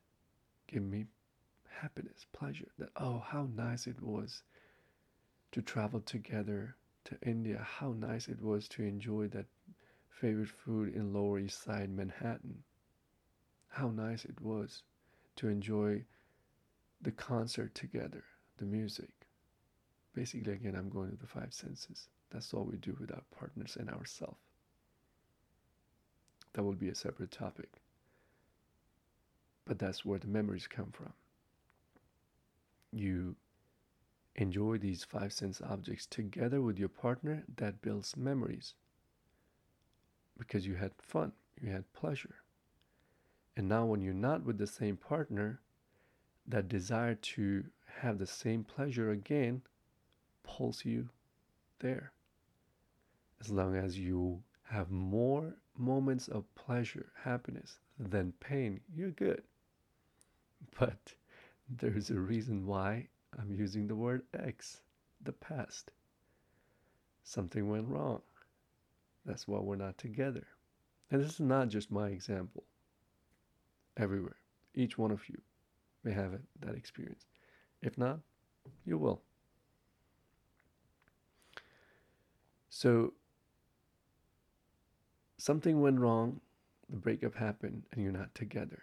give 0.67 0.83
me 0.83 1.05
happiness, 1.69 2.25
pleasure. 2.33 2.67
That, 2.77 2.89
oh, 2.97 3.23
how 3.25 3.47
nice 3.55 3.87
it 3.87 4.01
was 4.01 4.43
to 5.51 5.61
travel 5.61 6.01
together 6.01 6.75
to 7.05 7.17
India. 7.21 7.65
How 7.79 7.93
nice 7.93 8.27
it 8.27 8.41
was 8.41 8.67
to 8.69 8.83
enjoy 8.83 9.27
that 9.29 9.45
favorite 10.09 10.49
food 10.49 10.93
in 10.93 11.13
Lower 11.13 11.39
East 11.39 11.63
Side 11.63 11.89
Manhattan. 11.89 12.63
How 13.69 13.89
nice 13.89 14.25
it 14.25 14.39
was 14.41 14.83
to 15.37 15.47
enjoy 15.47 16.03
the 17.01 17.11
concert 17.11 17.73
together, 17.73 18.23
the 18.57 18.65
music. 18.65 19.11
Basically, 20.13 20.53
again, 20.53 20.75
I'm 20.75 20.89
going 20.89 21.09
to 21.09 21.17
the 21.17 21.27
five 21.27 21.53
senses. 21.53 22.07
That's 22.31 22.53
all 22.53 22.63
we 22.65 22.77
do 22.77 22.95
with 22.99 23.11
our 23.11 23.23
partners 23.37 23.77
and 23.79 23.89
ourselves. 23.89 24.37
That 26.53 26.63
will 26.63 26.73
be 26.73 26.89
a 26.89 26.95
separate 26.95 27.31
topic. 27.31 27.69
But 29.65 29.79
that's 29.79 30.05
where 30.05 30.19
the 30.19 30.27
memories 30.27 30.67
come 30.67 30.91
from. 30.91 31.13
You 32.91 33.35
enjoy 34.35 34.77
these 34.77 35.03
five 35.03 35.31
sense 35.33 35.61
objects 35.61 36.05
together 36.05 36.61
with 36.61 36.79
your 36.79 36.89
partner, 36.89 37.43
that 37.57 37.81
builds 37.81 38.17
memories. 38.17 38.73
Because 40.37 40.65
you 40.65 40.75
had 40.75 40.91
fun, 40.99 41.31
you 41.61 41.71
had 41.71 41.91
pleasure. 41.93 42.35
And 43.55 43.69
now, 43.69 43.85
when 43.85 44.01
you're 44.01 44.13
not 44.13 44.43
with 44.43 44.57
the 44.57 44.67
same 44.67 44.97
partner, 44.97 45.61
that 46.47 46.67
desire 46.67 47.15
to 47.15 47.65
have 47.99 48.17
the 48.17 48.27
same 48.27 48.63
pleasure 48.63 49.11
again 49.11 49.61
pulls 50.43 50.83
you 50.83 51.09
there. 51.79 52.11
As 53.39 53.49
long 53.49 53.75
as 53.75 53.99
you 53.99 54.41
have 54.63 54.89
more 54.89 55.55
moments 55.77 56.27
of 56.27 56.43
pleasure, 56.55 57.11
happiness 57.23 57.79
than 57.99 58.33
pain, 58.39 58.79
you're 58.95 59.11
good. 59.11 59.43
But 60.79 61.13
there's 61.69 62.09
a 62.09 62.19
reason 62.19 62.65
why 62.65 63.07
I'm 63.39 63.53
using 63.53 63.87
the 63.87 63.95
word 63.95 64.23
ex, 64.33 64.81
the 65.23 65.31
past. 65.31 65.91
Something 67.23 67.69
went 67.69 67.87
wrong. 67.87 68.21
That's 69.25 69.47
why 69.47 69.59
we're 69.59 69.75
not 69.75 69.97
together. 69.97 70.45
And 71.09 71.21
this 71.21 71.33
is 71.33 71.39
not 71.39 71.69
just 71.69 71.91
my 71.91 72.07
example. 72.09 72.63
Everywhere, 73.97 74.37
each 74.73 74.97
one 74.97 75.11
of 75.11 75.27
you 75.29 75.39
may 76.03 76.11
have 76.11 76.33
it, 76.33 76.41
that 76.61 76.75
experience. 76.75 77.25
If 77.81 77.97
not, 77.97 78.19
you 78.85 78.97
will. 78.97 79.21
So, 82.69 83.13
something 85.43 85.81
went 85.81 85.99
wrong, 85.99 86.39
the 86.89 86.95
breakup 86.95 87.35
happened, 87.35 87.83
and 87.91 88.01
you're 88.01 88.13
not 88.13 88.33
together. 88.33 88.81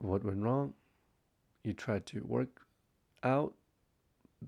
what 0.00 0.24
went 0.24 0.42
wrong. 0.42 0.74
You 1.64 1.72
tried 1.72 2.06
to 2.06 2.20
work 2.20 2.60
out. 3.24 3.52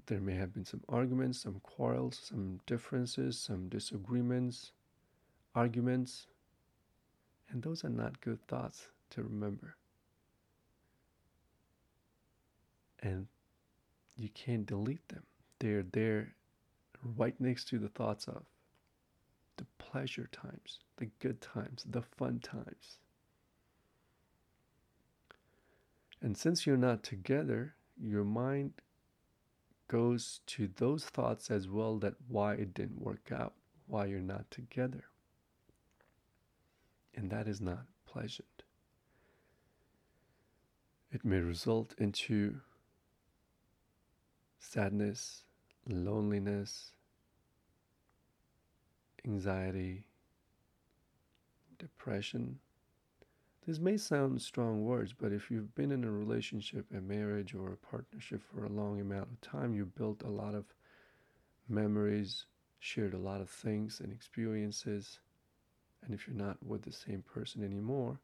There 0.06 0.20
may 0.20 0.34
have 0.34 0.54
been 0.54 0.64
some 0.64 0.82
arguments, 0.88 1.40
some 1.40 1.60
quarrels, 1.64 2.20
some 2.22 2.60
differences, 2.66 3.36
some 3.36 3.68
disagreements, 3.68 4.70
arguments. 5.56 6.28
And 7.50 7.62
those 7.62 7.84
are 7.84 7.88
not 7.88 8.20
good 8.20 8.46
thoughts 8.46 8.86
to 9.10 9.22
remember. 9.24 9.74
And 13.02 13.26
you 14.16 14.28
can't 14.28 14.66
delete 14.66 15.08
them. 15.08 15.24
They're 15.58 15.82
there 15.82 16.34
right 17.02 17.34
next 17.40 17.68
to 17.68 17.78
the 17.78 17.88
thoughts 17.88 18.26
of 18.28 18.42
the 19.56 19.66
pleasure 19.78 20.28
times, 20.32 20.80
the 20.96 21.10
good 21.18 21.40
times, 21.40 21.84
the 21.88 22.02
fun 22.02 22.40
times. 22.40 22.98
And 26.22 26.36
since 26.36 26.66
you're 26.66 26.76
not 26.76 27.02
together, 27.02 27.74
your 28.00 28.24
mind 28.24 28.72
goes 29.88 30.40
to 30.46 30.68
those 30.76 31.04
thoughts 31.04 31.50
as 31.50 31.68
well 31.68 31.98
that 31.98 32.14
why 32.28 32.54
it 32.54 32.74
didn't 32.74 33.00
work 33.00 33.30
out, 33.32 33.54
why 33.86 34.06
you're 34.06 34.20
not 34.20 34.50
together. 34.50 35.04
And 37.14 37.30
that 37.30 37.48
is 37.48 37.60
not 37.60 37.86
pleasant. 38.06 38.62
It 41.12 41.24
may 41.24 41.38
result 41.38 41.94
into 41.98 42.60
sadness, 44.60 45.42
loneliness, 45.88 46.92
anxiety, 49.24 50.04
depression, 51.78 52.58
this 53.66 53.78
may 53.78 53.98
sound 53.98 54.40
strong 54.40 54.84
words, 54.84 55.12
but 55.12 55.32
if 55.32 55.50
you've 55.50 55.74
been 55.74 55.92
in 55.92 56.04
a 56.04 56.10
relationship, 56.10 56.86
a 56.92 57.00
marriage, 57.00 57.54
or 57.54 57.72
a 57.72 57.76
partnership 57.76 58.42
for 58.42 58.64
a 58.64 58.68
long 58.70 59.00
amount 59.00 59.28
of 59.30 59.40
time, 59.42 59.74
you 59.74 59.84
built 59.84 60.22
a 60.22 60.30
lot 60.30 60.54
of 60.54 60.64
memories, 61.68 62.46
shared 62.78 63.14
a 63.14 63.18
lot 63.18 63.40
of 63.40 63.50
things 63.50 64.00
and 64.00 64.12
experiences. 64.12 65.20
And 66.02 66.14
if 66.14 66.26
you're 66.26 66.34
not 66.34 66.56
with 66.64 66.82
the 66.82 66.92
same 66.92 67.22
person 67.22 67.62
anymore, 67.62 68.18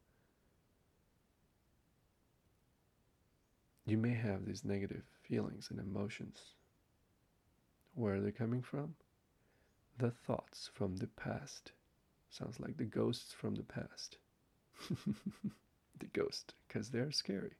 you 3.85 3.97
may 3.97 4.15
have 4.15 4.43
these 4.43 4.65
negative 4.65 5.03
feelings 5.21 5.69
and 5.69 5.79
emotions. 5.79 6.56
Where 7.97 8.13
are 8.13 8.21
they 8.21 8.31
coming 8.31 8.61
from? 8.61 8.93
The 9.97 10.11
thoughts 10.11 10.69
from 10.71 10.97
the 10.97 11.07
past. 11.07 11.71
Sounds 12.29 12.59
like 12.59 12.77
the 12.77 12.85
ghosts 12.85 13.33
from 13.33 13.55
the 13.55 13.63
past. 13.63 14.17
the 15.99 16.05
ghost, 16.13 16.53
because 16.67 16.91
they're 16.91 17.11
scary. 17.11 17.53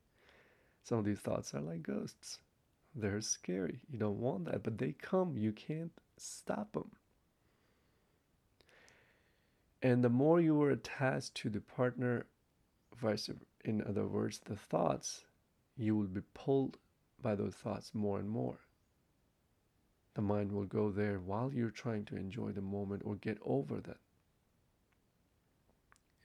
Some 0.84 1.00
of 1.00 1.06
these 1.06 1.17
thoughts 1.17 1.56
are 1.56 1.60
like 1.62 1.82
ghosts. 1.82 2.38
They're 2.93 3.19
scary. 3.19 3.80
You 3.89 3.97
don't 3.97 4.19
want 4.19 4.45
that, 4.45 4.62
but 4.62 4.78
they 4.78 4.91
come. 4.91 5.39
You 5.39 5.54
can't 5.54 5.91
stop 6.17 6.73
them. 6.73 6.91
And 9.82 10.04
the 10.04 10.10
more 10.10 10.39
you 10.39 10.62
are 10.62 10.69
attached 10.69 11.34
to 11.38 11.50
the 11.50 11.62
partner, 11.62 12.28
vice 12.95 13.28
in 13.65 13.82
other 13.82 14.06
words, 14.06 14.38
the 14.45 14.56
thoughts, 14.56 15.26
you 15.76 15.95
will 15.95 16.06
be 16.06 16.21
pulled 16.36 16.78
by 17.23 17.34
those 17.34 17.56
thoughts 17.56 17.95
more 17.95 18.19
and 18.19 18.30
more. 18.30 18.60
The 20.17 20.23
mind 20.23 20.51
will 20.51 20.65
go 20.65 20.89
there 20.89 21.19
while 21.19 21.51
you're 21.53 21.69
trying 21.69 22.03
to 22.06 22.15
enjoy 22.15 22.49
the 22.49 22.60
moment 22.60 23.03
or 23.06 23.17
get 23.17 23.38
over 23.45 23.80
that. 23.82 23.99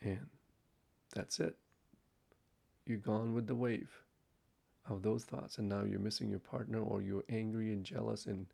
And 0.01 0.31
that's 1.15 1.39
it. 1.41 1.59
You're 2.87 2.97
gone 2.97 3.35
with 3.35 3.47
the 3.47 3.55
wave 3.55 3.91
of 4.89 5.03
those 5.03 5.25
thoughts, 5.25 5.59
and 5.59 5.69
now 5.69 5.85
you're 5.85 6.01
missing 6.01 6.31
your 6.31 6.39
partner, 6.39 6.81
or 6.81 7.03
you're 7.03 7.23
angry 7.29 7.71
and 7.71 7.85
jealous 7.85 8.25
and 8.25 8.47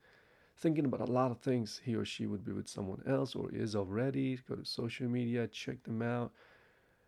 thinking 0.57 0.87
about 0.87 1.09
a 1.09 1.13
lot 1.13 1.31
of 1.31 1.39
things. 1.39 1.81
He 1.85 1.95
or 1.95 2.05
she 2.05 2.27
would 2.27 2.45
be 2.45 2.53
with 2.53 2.67
someone 2.67 3.05
else, 3.07 3.37
or 3.37 3.49
is 3.53 3.77
already. 3.77 4.41
Go 4.49 4.57
to 4.57 4.65
social 4.65 5.07
media, 5.09 5.47
check 5.47 5.85
them 5.85 6.03
out, 6.03 6.33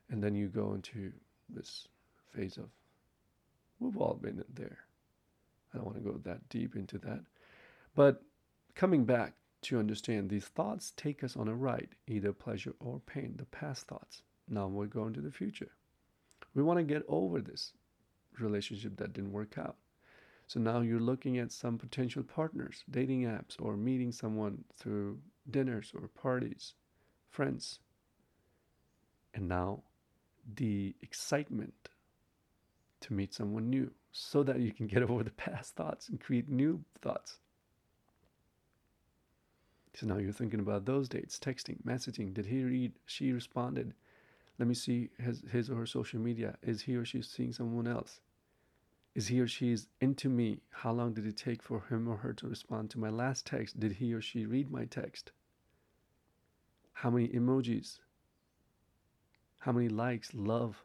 and 0.08 0.22
then 0.22 0.36
you 0.36 0.46
go 0.46 0.74
into 0.74 1.12
this 1.48 1.88
phase 2.32 2.58
of 2.58 2.68
We've 3.80 3.96
all 3.96 4.14
been 4.14 4.44
there. 4.54 4.78
I 5.74 5.78
don't 5.78 5.86
want 5.86 5.98
to 5.98 6.04
go 6.04 6.16
that 6.22 6.48
deep 6.48 6.76
into 6.76 6.96
that. 6.98 7.22
But 7.94 8.22
coming 8.74 9.04
back 9.04 9.34
to 9.62 9.78
understand 9.78 10.30
these 10.30 10.46
thoughts 10.46 10.92
take 10.96 11.22
us 11.22 11.36
on 11.36 11.48
a 11.48 11.54
ride, 11.54 11.96
either 12.06 12.32
pleasure 12.32 12.74
or 12.80 13.00
pain, 13.00 13.34
the 13.36 13.44
past 13.46 13.86
thoughts. 13.86 14.22
Now 14.48 14.68
we're 14.68 14.86
going 14.86 15.12
to 15.14 15.20
the 15.20 15.30
future. 15.30 15.72
We 16.54 16.62
want 16.62 16.78
to 16.78 16.84
get 16.84 17.04
over 17.08 17.40
this 17.40 17.72
relationship 18.38 18.96
that 18.96 19.12
didn't 19.12 19.32
work 19.32 19.58
out. 19.58 19.76
So 20.46 20.58
now 20.58 20.80
you're 20.80 20.98
looking 20.98 21.38
at 21.38 21.52
some 21.52 21.78
potential 21.78 22.24
partners, 22.24 22.82
dating 22.90 23.22
apps, 23.22 23.56
or 23.60 23.76
meeting 23.76 24.10
someone 24.10 24.64
through 24.76 25.20
dinners 25.48 25.92
or 25.94 26.08
parties, 26.08 26.74
friends. 27.28 27.78
And 29.34 29.48
now 29.48 29.84
the 30.56 30.96
excitement 31.02 31.90
to 33.02 33.12
meet 33.12 33.32
someone 33.32 33.70
new 33.70 33.92
so 34.12 34.42
that 34.42 34.58
you 34.58 34.72
can 34.72 34.88
get 34.88 35.02
over 35.02 35.22
the 35.22 35.30
past 35.46 35.76
thoughts 35.76 36.08
and 36.08 36.20
create 36.20 36.48
new 36.48 36.82
thoughts. 37.00 37.38
So 39.94 40.06
now 40.06 40.18
you're 40.18 40.32
thinking 40.32 40.60
about 40.60 40.84
those 40.84 41.08
dates, 41.08 41.38
texting, 41.38 41.82
messaging. 41.82 42.32
Did 42.32 42.46
he 42.46 42.62
read? 42.62 42.92
She 43.06 43.32
responded. 43.32 43.94
Let 44.58 44.68
me 44.68 44.74
see 44.74 45.10
his, 45.18 45.42
his 45.50 45.70
or 45.70 45.76
her 45.76 45.86
social 45.86 46.20
media. 46.20 46.56
Is 46.62 46.82
he 46.82 46.94
or 46.96 47.04
she 47.04 47.22
seeing 47.22 47.52
someone 47.52 47.86
else? 47.86 48.20
Is 49.14 49.26
he 49.26 49.40
or 49.40 49.48
she 49.48 49.72
is 49.72 49.88
into 50.00 50.28
me? 50.28 50.60
How 50.70 50.92
long 50.92 51.14
did 51.14 51.26
it 51.26 51.36
take 51.36 51.62
for 51.62 51.80
him 51.88 52.06
or 52.08 52.18
her 52.18 52.32
to 52.34 52.46
respond 52.46 52.90
to 52.90 52.98
my 52.98 53.10
last 53.10 53.46
text? 53.46 53.80
Did 53.80 53.92
he 53.92 54.14
or 54.14 54.20
she 54.20 54.46
read 54.46 54.70
my 54.70 54.84
text? 54.84 55.32
How 56.92 57.10
many 57.10 57.28
emojis? 57.28 57.98
How 59.60 59.72
many 59.72 59.88
likes, 59.88 60.32
love, 60.34 60.84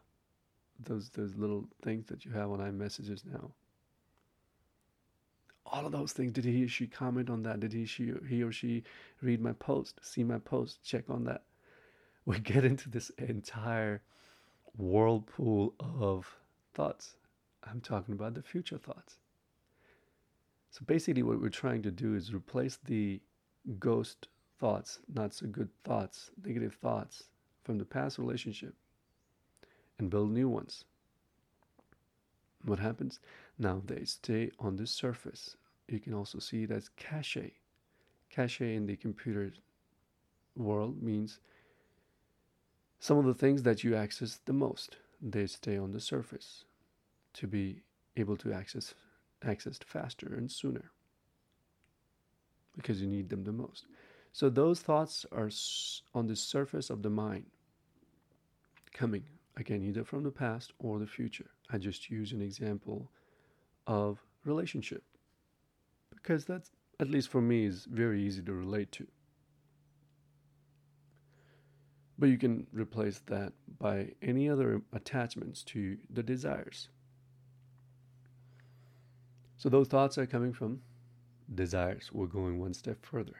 those 0.78 1.10
those 1.10 1.34
little 1.36 1.68
things 1.82 2.06
that 2.06 2.24
you 2.24 2.32
have 2.32 2.50
on 2.50 2.58
iMessages 2.58 3.24
now? 3.24 3.52
All 5.66 5.84
of 5.84 5.92
those 5.92 6.12
things. 6.12 6.32
Did 6.32 6.44
he 6.44 6.64
or 6.64 6.68
she 6.68 6.86
comment 6.86 7.28
on 7.28 7.42
that? 7.42 7.60
Did 7.60 7.72
he 7.72 7.84
she 7.86 8.12
he 8.28 8.42
or 8.42 8.52
she 8.52 8.84
read 9.20 9.40
my 9.40 9.52
post, 9.52 9.98
see 10.02 10.24
my 10.24 10.38
post, 10.38 10.82
check 10.82 11.04
on 11.08 11.24
that? 11.24 11.42
We 12.24 12.40
get 12.40 12.64
into 12.64 12.88
this 12.88 13.10
entire 13.10 14.02
whirlpool 14.76 15.74
of 15.78 16.36
thoughts 16.74 17.16
I'm 17.68 17.80
talking 17.80 18.14
about 18.14 18.34
the 18.34 18.42
future 18.42 18.78
thoughts. 18.78 19.16
So 20.70 20.82
basically, 20.86 21.22
what 21.22 21.40
we're 21.40 21.48
trying 21.48 21.82
to 21.82 21.90
do 21.90 22.14
is 22.14 22.32
replace 22.32 22.78
the 22.84 23.20
ghost 23.78 24.28
thoughts, 24.58 25.00
not 25.12 25.34
so 25.34 25.46
good 25.46 25.68
thoughts, 25.84 26.30
negative 26.44 26.74
thoughts 26.80 27.24
from 27.64 27.78
the 27.78 27.84
past 27.84 28.18
relationship 28.18 28.74
and 29.98 30.10
build 30.10 30.30
new 30.30 30.48
ones. 30.48 30.84
What 32.64 32.78
happens? 32.78 33.20
Now 33.58 33.82
they 33.84 34.04
stay 34.04 34.50
on 34.58 34.76
the 34.76 34.86
surface. 34.86 35.56
You 35.88 36.00
can 36.00 36.14
also 36.14 36.38
see 36.38 36.64
it 36.64 36.70
as 36.70 36.90
cache. 36.96 37.52
Cache 38.30 38.60
in 38.60 38.86
the 38.86 38.96
computer 38.96 39.52
world 40.56 41.02
means 41.02 41.38
some 42.98 43.18
of 43.18 43.24
the 43.24 43.34
things 43.34 43.62
that 43.62 43.84
you 43.84 43.94
access 43.94 44.40
the 44.44 44.52
most, 44.52 44.96
they 45.20 45.46
stay 45.46 45.76
on 45.76 45.92
the 45.92 46.00
surface 46.00 46.64
to 47.34 47.46
be 47.46 47.82
able 48.16 48.36
to 48.38 48.52
access 48.52 48.94
accessed 49.44 49.84
faster 49.84 50.34
and 50.34 50.50
sooner 50.50 50.90
because 52.74 53.00
you 53.00 53.06
need 53.06 53.28
them 53.28 53.44
the 53.44 53.52
most. 53.52 53.84
So 54.32 54.48
those 54.48 54.80
thoughts 54.80 55.24
are 55.30 55.50
on 56.14 56.26
the 56.26 56.36
surface 56.36 56.90
of 56.90 57.02
the 57.02 57.10
mind 57.10 57.44
coming 58.92 59.24
again 59.56 59.82
either 59.82 60.04
from 60.04 60.24
the 60.24 60.30
past 60.30 60.72
or 60.78 60.98
the 60.98 61.06
future. 61.06 61.50
I 61.70 61.78
just 61.78 62.10
use 62.10 62.32
an 62.32 62.42
example 62.42 63.10
of 63.86 64.18
relationship 64.44 65.02
because 66.26 66.44
that's 66.44 66.70
at 66.98 67.10
least 67.10 67.28
for 67.28 67.40
me 67.40 67.66
is 67.66 67.86
very 67.90 68.22
easy 68.22 68.42
to 68.42 68.52
relate 68.52 68.90
to. 68.92 69.06
But 72.18 72.30
you 72.30 72.38
can 72.38 72.66
replace 72.72 73.20
that 73.26 73.52
by 73.78 74.12
any 74.22 74.48
other 74.48 74.80
attachments 74.92 75.62
to 75.64 75.98
the 76.10 76.22
desires. 76.22 76.88
So 79.58 79.68
those 79.68 79.88
thoughts 79.88 80.16
are 80.16 80.26
coming 80.26 80.52
from 80.52 80.80
desires. 81.54 82.10
We're 82.12 82.26
going 82.26 82.58
one 82.58 82.74
step 82.74 83.04
further. 83.04 83.36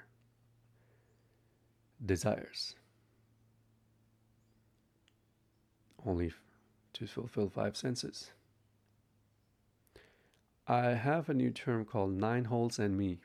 Desires. 2.04 2.74
Only 6.06 6.32
to 6.92 7.06
fulfill 7.06 7.48
five 7.48 7.76
senses. 7.76 8.30
I 10.68 10.94
have 10.94 11.29
a 11.29 11.35
new 11.35 11.50
term 11.50 11.85
called 11.85 12.12
nine 12.12 12.46
holes 12.46 12.81
and 12.81 12.98
me. 12.98 13.20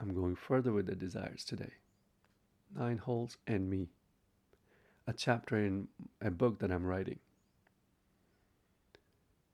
I'm 0.00 0.12
going 0.12 0.34
further 0.34 0.72
with 0.72 0.86
the 0.86 0.96
desires 0.96 1.44
today. 1.44 1.74
Nine 2.76 2.98
holes 2.98 3.36
and 3.46 3.70
me. 3.70 3.90
A 5.06 5.12
chapter 5.12 5.56
in 5.56 5.86
a 6.20 6.32
book 6.32 6.58
that 6.58 6.72
I'm 6.72 6.84
writing. 6.84 7.20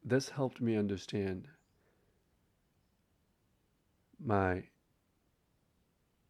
This 0.03 0.31
helped 0.31 0.62
me 0.62 0.77
understand 0.77 1.49
my 4.25 4.62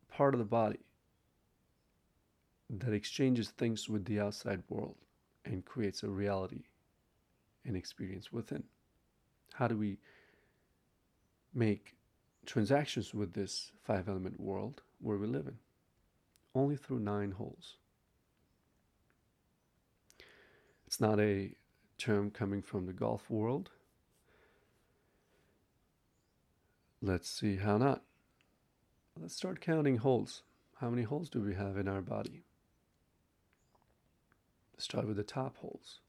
part 0.09 0.35
of 0.35 0.39
the 0.39 0.45
body 0.45 0.81
that 2.69 2.93
exchanges 2.93 3.51
things 3.51 3.89
with 3.89 4.07
the 4.07 4.19
outside 4.19 4.63
world 4.69 4.97
and 5.45 5.65
creates 5.65 6.03
a 6.03 6.09
reality 6.09 6.65
and 7.65 7.77
experience 7.77 8.33
within. 8.33 8.65
How 9.55 9.69
do 9.69 9.77
we 9.77 9.99
make 11.57 11.97
transactions 12.45 13.15
with 13.15 13.33
this 13.33 13.73
five 13.83 14.09
element 14.09 14.39
world 14.39 14.83
where 15.01 15.17
we 15.17 15.27
live 15.27 15.47
in? 15.47 15.57
Only 16.55 16.77
through 16.77 17.01
nine 17.01 17.33
holes. 17.33 17.77
It's 20.87 21.01
not 21.01 21.19
a 21.19 21.55
term 21.99 22.31
coming 22.31 22.63
from 22.63 22.87
the 22.87 22.93
golf 22.93 23.29
world. 23.29 23.71
Let's 27.03 27.29
see 27.29 27.57
how 27.57 27.79
not. 27.79 28.03
Let's 29.19 29.35
start 29.35 29.61
counting 29.61 29.99
holes. 29.99 30.43
How 30.81 30.91
many 30.91 31.03
holes 31.03 31.31
do 31.31 31.41
we 31.41 31.55
have 31.55 31.77
in 31.79 31.89
our 31.89 32.03
body? 32.03 32.43
Start 34.79 35.07
with 35.07 35.17
the 35.17 35.23
top 35.23 35.57
holes. 35.57 36.01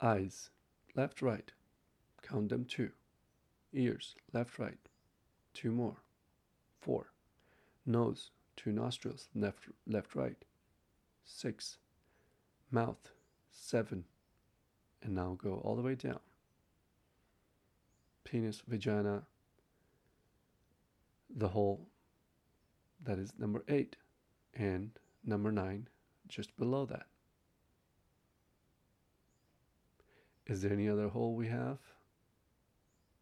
Eyes, 0.00 0.50
left, 0.96 1.20
right. 1.20 1.52
Count 2.22 2.48
them 2.48 2.64
two. 2.64 2.92
Ears, 3.72 4.14
left, 4.32 4.58
right. 4.58 4.78
Two 5.54 5.70
more. 5.70 5.96
Four. 6.80 7.12
Nose, 7.86 8.30
two 8.56 8.72
nostrils, 8.72 9.28
left, 9.34 9.60
left, 9.86 10.14
right. 10.14 10.44
Six. 11.24 11.78
Mouth, 12.70 13.12
seven. 13.50 14.04
And 15.02 15.14
now 15.14 15.36
go 15.40 15.60
all 15.64 15.76
the 15.76 15.82
way 15.82 15.94
down 15.94 16.20
penis, 18.32 18.62
vagina, 18.66 19.22
the 21.36 21.48
hole. 21.48 21.86
That 23.04 23.18
is 23.18 23.32
number 23.38 23.62
eight. 23.68 23.96
And 24.54 24.90
number 25.24 25.52
nine, 25.52 25.88
just 26.28 26.56
below 26.58 26.86
that. 26.86 27.06
Is 30.46 30.62
there 30.62 30.72
any 30.72 30.88
other 30.88 31.08
hole 31.08 31.34
we 31.34 31.48
have? 31.48 31.78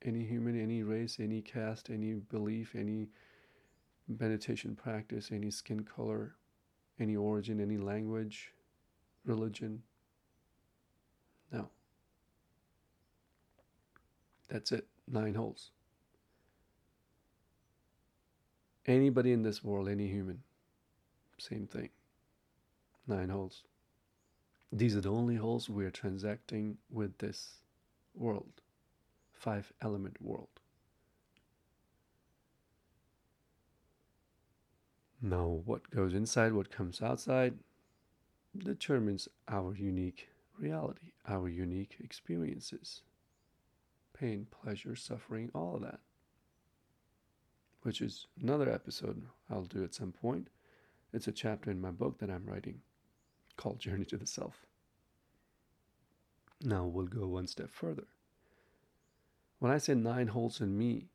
Any 0.03 0.25
human, 0.25 0.61
any 0.61 0.83
race, 0.83 1.19
any 1.21 1.43
caste, 1.43 1.91
any 1.91 2.15
belief, 2.15 2.75
any 2.75 3.09
meditation 4.09 4.75
practice, 4.75 5.31
any 5.31 5.51
skin 5.51 5.85
color, 5.85 6.35
any 6.99 7.17
origin, 7.17 7.61
any 7.61 7.77
language, 7.77 8.53
religion? 9.25 9.83
No. 11.53 11.69
That's 14.49 14.73
it 14.73 14.87
nine 15.11 15.35
holes. 15.35 15.71
Anybody 18.87 19.33
in 19.33 19.43
this 19.43 19.63
world, 19.63 19.89
any 19.89 20.09
human, 20.09 20.43
same 21.39 21.67
thing. 21.67 21.91
Nine 23.07 23.29
holes. 23.29 23.63
These 24.73 24.97
are 24.97 25.01
the 25.01 25.13
only 25.13 25.37
holes 25.37 25.69
we 25.69 25.85
are 25.85 25.91
transacting 25.91 26.79
with 26.91 27.19
this 27.19 27.57
world, 28.15 28.61
five 29.41 29.73
element 29.81 30.21
world. 30.21 30.61
Now, 35.23 35.61
what 35.65 35.91
goes 35.91 36.15
inside, 36.15 36.53
what 36.53 36.71
comes 36.71 37.03
outside, 37.03 37.55
determines 38.57 39.29
our 39.49 39.75
unique 39.75 40.29
reality, 40.59 41.13
our 41.27 41.49
unique 41.49 41.97
experiences 42.03 43.03
pain, 44.13 44.47
pleasure, 44.51 44.95
suffering, 44.95 45.51
all 45.55 45.77
of 45.77 45.81
that. 45.81 46.01
Which 47.83 48.03
is 48.03 48.27
another 48.43 48.71
episode 48.71 49.23
I'll 49.49 49.63
do 49.63 49.83
at 49.83 49.95
some 49.95 50.13
point. 50.13 50.49
It's 51.15 51.27
a 51.27 51.33
chapter 51.33 51.71
in 51.71 51.81
my 51.81 51.91
book 51.91 52.19
that 52.19 52.29
I'm 52.29 52.45
writing 52.45 52.83
called 53.57 53.79
Journey 53.79 54.05
to 54.07 54.19
the 54.19 54.27
Self. 54.27 54.67
Now 56.63 56.85
we'll 56.85 57.07
go 57.07 57.27
one 57.27 57.47
step 57.47 57.71
further. 57.71 58.05
When 59.61 59.71
I 59.71 59.79
say 59.79 59.95
nine 59.95 60.29
holes 60.29 60.63
in 60.63 60.77
me, 60.77 61.11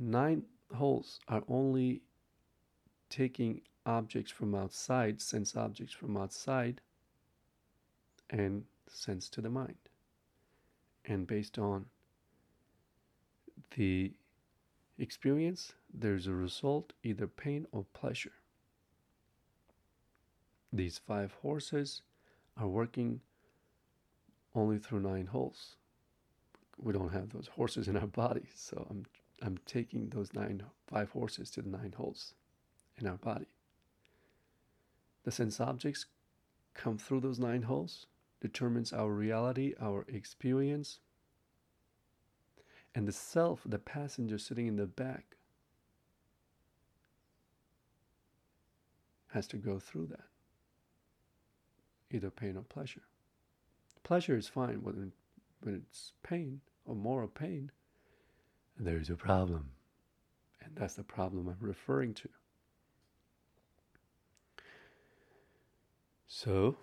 nine 0.00 0.42
holes 0.74 1.20
are 1.28 1.44
only 1.48 2.02
taking 3.08 3.62
objects 3.86 4.32
from 4.32 4.52
outside, 4.52 5.22
sense 5.22 5.56
objects 5.56 5.94
from 5.94 6.16
outside, 6.16 6.80
and 8.28 8.64
sense 8.88 9.28
to 9.30 9.40
the 9.40 9.48
mind. 9.48 9.76
And 11.04 11.24
based 11.24 11.56
on 11.56 11.86
the 13.76 14.12
experience, 14.98 15.72
there's 15.94 16.26
a 16.26 16.34
result, 16.34 16.94
either 17.04 17.28
pain 17.28 17.68
or 17.70 17.86
pleasure. 17.92 18.32
These 20.72 20.98
five 20.98 21.32
horses 21.42 22.02
are 22.56 22.66
working 22.66 23.20
only 24.56 24.78
through 24.78 25.00
nine 25.00 25.26
holes. 25.26 25.76
We 26.78 26.92
don't 26.92 27.12
have 27.12 27.30
those 27.30 27.48
horses 27.48 27.88
in 27.88 27.96
our 27.96 28.06
body, 28.06 28.46
so 28.54 28.86
I'm 28.90 29.04
I'm 29.42 29.58
taking 29.66 30.08
those 30.08 30.32
nine 30.32 30.62
five 30.86 31.10
horses 31.10 31.50
to 31.52 31.62
the 31.62 31.68
nine 31.68 31.94
holes 31.96 32.34
in 32.98 33.06
our 33.06 33.18
body. 33.18 33.46
The 35.24 35.30
sense 35.30 35.60
objects 35.60 36.06
come 36.74 36.98
through 36.98 37.20
those 37.20 37.38
nine 37.38 37.62
holes, 37.62 38.06
determines 38.40 38.92
our 38.92 39.10
reality, 39.10 39.74
our 39.80 40.04
experience, 40.08 41.00
and 42.94 43.06
the 43.06 43.12
self, 43.12 43.62
the 43.66 43.78
passenger 43.78 44.38
sitting 44.38 44.66
in 44.66 44.76
the 44.76 44.86
back, 44.86 45.36
has 49.28 49.46
to 49.48 49.56
go 49.56 49.78
through 49.78 50.06
that. 50.06 50.24
Either 52.10 52.30
pain 52.30 52.56
or 52.56 52.62
pleasure. 52.62 53.02
Pleasure 54.06 54.36
is 54.36 54.46
fine 54.46 54.84
when, 54.84 55.10
when 55.62 55.74
it's 55.74 56.12
pain 56.22 56.60
or 56.84 56.94
more 56.94 57.24
of 57.24 57.34
pain. 57.34 57.72
There's 58.78 59.10
a 59.10 59.16
problem. 59.16 59.70
And 60.62 60.76
that's 60.76 60.94
the 60.94 61.02
problem 61.02 61.48
I'm 61.48 61.56
referring 61.58 62.14
to. 62.14 62.28
So, 66.28 66.76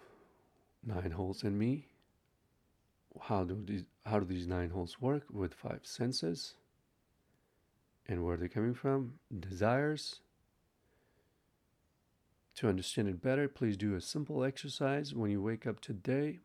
nine 0.85 1.11
holes 1.11 1.45
in 1.45 1.57
me. 1.57 1.87
How 3.21 3.45
do 3.45 3.57
these 3.63 3.85
how 4.05 4.19
do 4.19 4.25
these 4.25 4.45
nine 4.45 4.71
holes 4.71 4.99
work 4.99 5.23
with 5.31 5.53
five 5.53 5.79
senses? 5.83 6.55
And 8.05 8.25
where 8.25 8.33
are 8.33 8.37
they 8.37 8.49
coming 8.49 8.73
from? 8.73 9.13
Desires. 9.39 10.19
To 12.55 12.67
understand 12.67 13.07
it 13.07 13.21
better, 13.21 13.47
please 13.47 13.77
do 13.77 13.95
a 13.95 14.01
simple 14.01 14.43
exercise 14.43 15.15
when 15.15 15.31
you 15.31 15.41
wake 15.41 15.65
up 15.65 15.79
today 15.79 16.41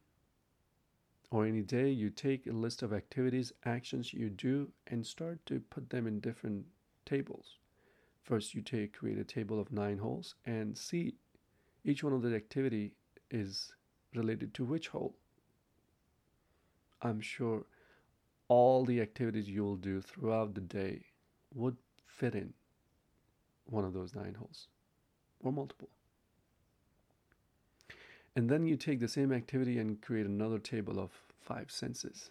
or 1.30 1.46
any 1.46 1.62
day. 1.62 1.90
You 1.90 2.10
take 2.10 2.46
a 2.46 2.52
list 2.52 2.82
of 2.82 2.92
activities, 2.92 3.52
actions 3.64 4.12
you 4.12 4.30
do, 4.30 4.70
and 4.86 5.06
start 5.06 5.44
to 5.46 5.60
put 5.70 5.90
them 5.90 6.06
in 6.06 6.20
different 6.20 6.64
tables. 7.04 7.58
First, 8.22 8.54
you 8.54 8.62
take 8.62 8.98
create 8.98 9.18
a 9.18 9.24
table 9.24 9.60
of 9.60 9.72
nine 9.72 9.98
holes 9.98 10.34
and 10.44 10.76
see 10.76 11.14
each 11.84 12.04
one 12.04 12.12
of 12.12 12.22
the 12.22 12.34
activity 12.34 12.92
is 13.30 13.72
related 14.14 14.54
to 14.54 14.64
which 14.64 14.88
hole. 14.88 15.14
I'm 17.02 17.20
sure 17.20 17.64
all 18.48 18.84
the 18.84 19.00
activities 19.00 19.48
you'll 19.48 19.76
do 19.76 20.00
throughout 20.00 20.54
the 20.54 20.60
day 20.60 21.04
would 21.54 21.76
fit 22.06 22.34
in 22.34 22.52
one 23.66 23.84
of 23.84 23.92
those 23.92 24.14
nine 24.14 24.34
holes 24.34 24.68
or 25.40 25.52
multiple. 25.52 25.90
And 28.38 28.48
then 28.48 28.66
you 28.66 28.76
take 28.76 29.00
the 29.00 29.08
same 29.08 29.32
activity 29.32 29.80
and 29.80 30.00
create 30.00 30.24
another 30.24 30.60
table 30.60 31.00
of 31.00 31.10
five 31.40 31.72
senses. 31.72 32.30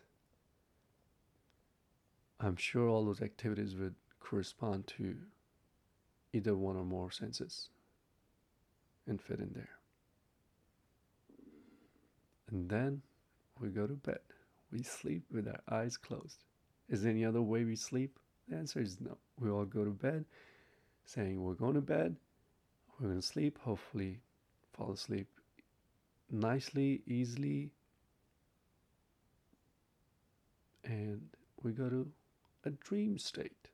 I'm 2.39 2.55
sure 2.55 2.87
all 2.87 3.03
those 3.03 3.21
activities 3.21 3.75
would 3.75 3.95
correspond 4.21 4.87
to 4.95 5.17
either 6.31 6.55
one 6.55 6.77
or 6.77 6.85
more 6.85 7.11
senses 7.11 7.67
and 9.05 9.21
fit 9.21 9.41
in 9.41 9.51
there. 9.53 9.67
And 12.51 12.69
then 12.69 13.01
we 13.59 13.67
go 13.67 13.85
to 13.85 13.95
bed. 13.95 14.19
We 14.71 14.83
sleep 14.83 15.23
with 15.29 15.45
our 15.45 15.59
eyes 15.69 15.97
closed. 15.97 16.45
Is 16.87 17.01
there 17.01 17.11
any 17.11 17.25
other 17.25 17.41
way 17.41 17.65
we 17.65 17.75
sleep? 17.75 18.17
The 18.47 18.55
answer 18.55 18.79
is 18.79 19.01
no. 19.01 19.17
We 19.37 19.49
all 19.49 19.65
go 19.65 19.83
to 19.83 19.91
bed 19.91 20.23
saying 21.03 21.43
we're 21.43 21.53
going 21.53 21.75
to 21.75 21.81
bed, 21.81 22.15
we're 22.97 23.09
going 23.09 23.19
to 23.19 23.27
sleep, 23.27 23.59
hopefully 23.59 24.21
fall 24.71 24.93
asleep 24.93 25.27
nicely, 26.31 27.01
easily, 27.05 27.71
and 30.83 31.21
we 31.63 31.71
go 31.71 31.89
to 31.89 32.07
a 32.65 32.69
dream 32.71 33.17
state. 33.17 33.69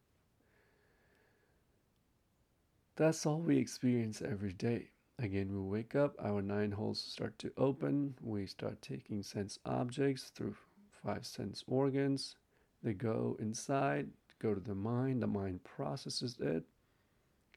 That's 2.95 3.25
all 3.25 3.39
we 3.39 3.57
experience 3.57 4.21
every 4.21 4.53
day. 4.53 4.89
Again, 5.19 5.51
we 5.51 5.59
wake 5.59 5.95
up, 5.95 6.15
our 6.23 6.41
nine 6.41 6.71
holes 6.71 6.99
start 6.99 7.37
to 7.39 7.51
open, 7.57 8.15
we 8.21 8.45
start 8.45 8.81
taking 8.81 9.23
sense 9.23 9.59
objects 9.65 10.31
through 10.35 10.55
five 11.03 11.25
sense 11.25 11.63
organs. 11.67 12.35
They 12.83 12.93
go 12.93 13.37
inside, 13.39 14.09
go 14.39 14.53
to 14.53 14.59
the 14.59 14.75
mind, 14.75 15.21
the 15.21 15.27
mind 15.27 15.63
processes 15.63 16.35
it, 16.39 16.63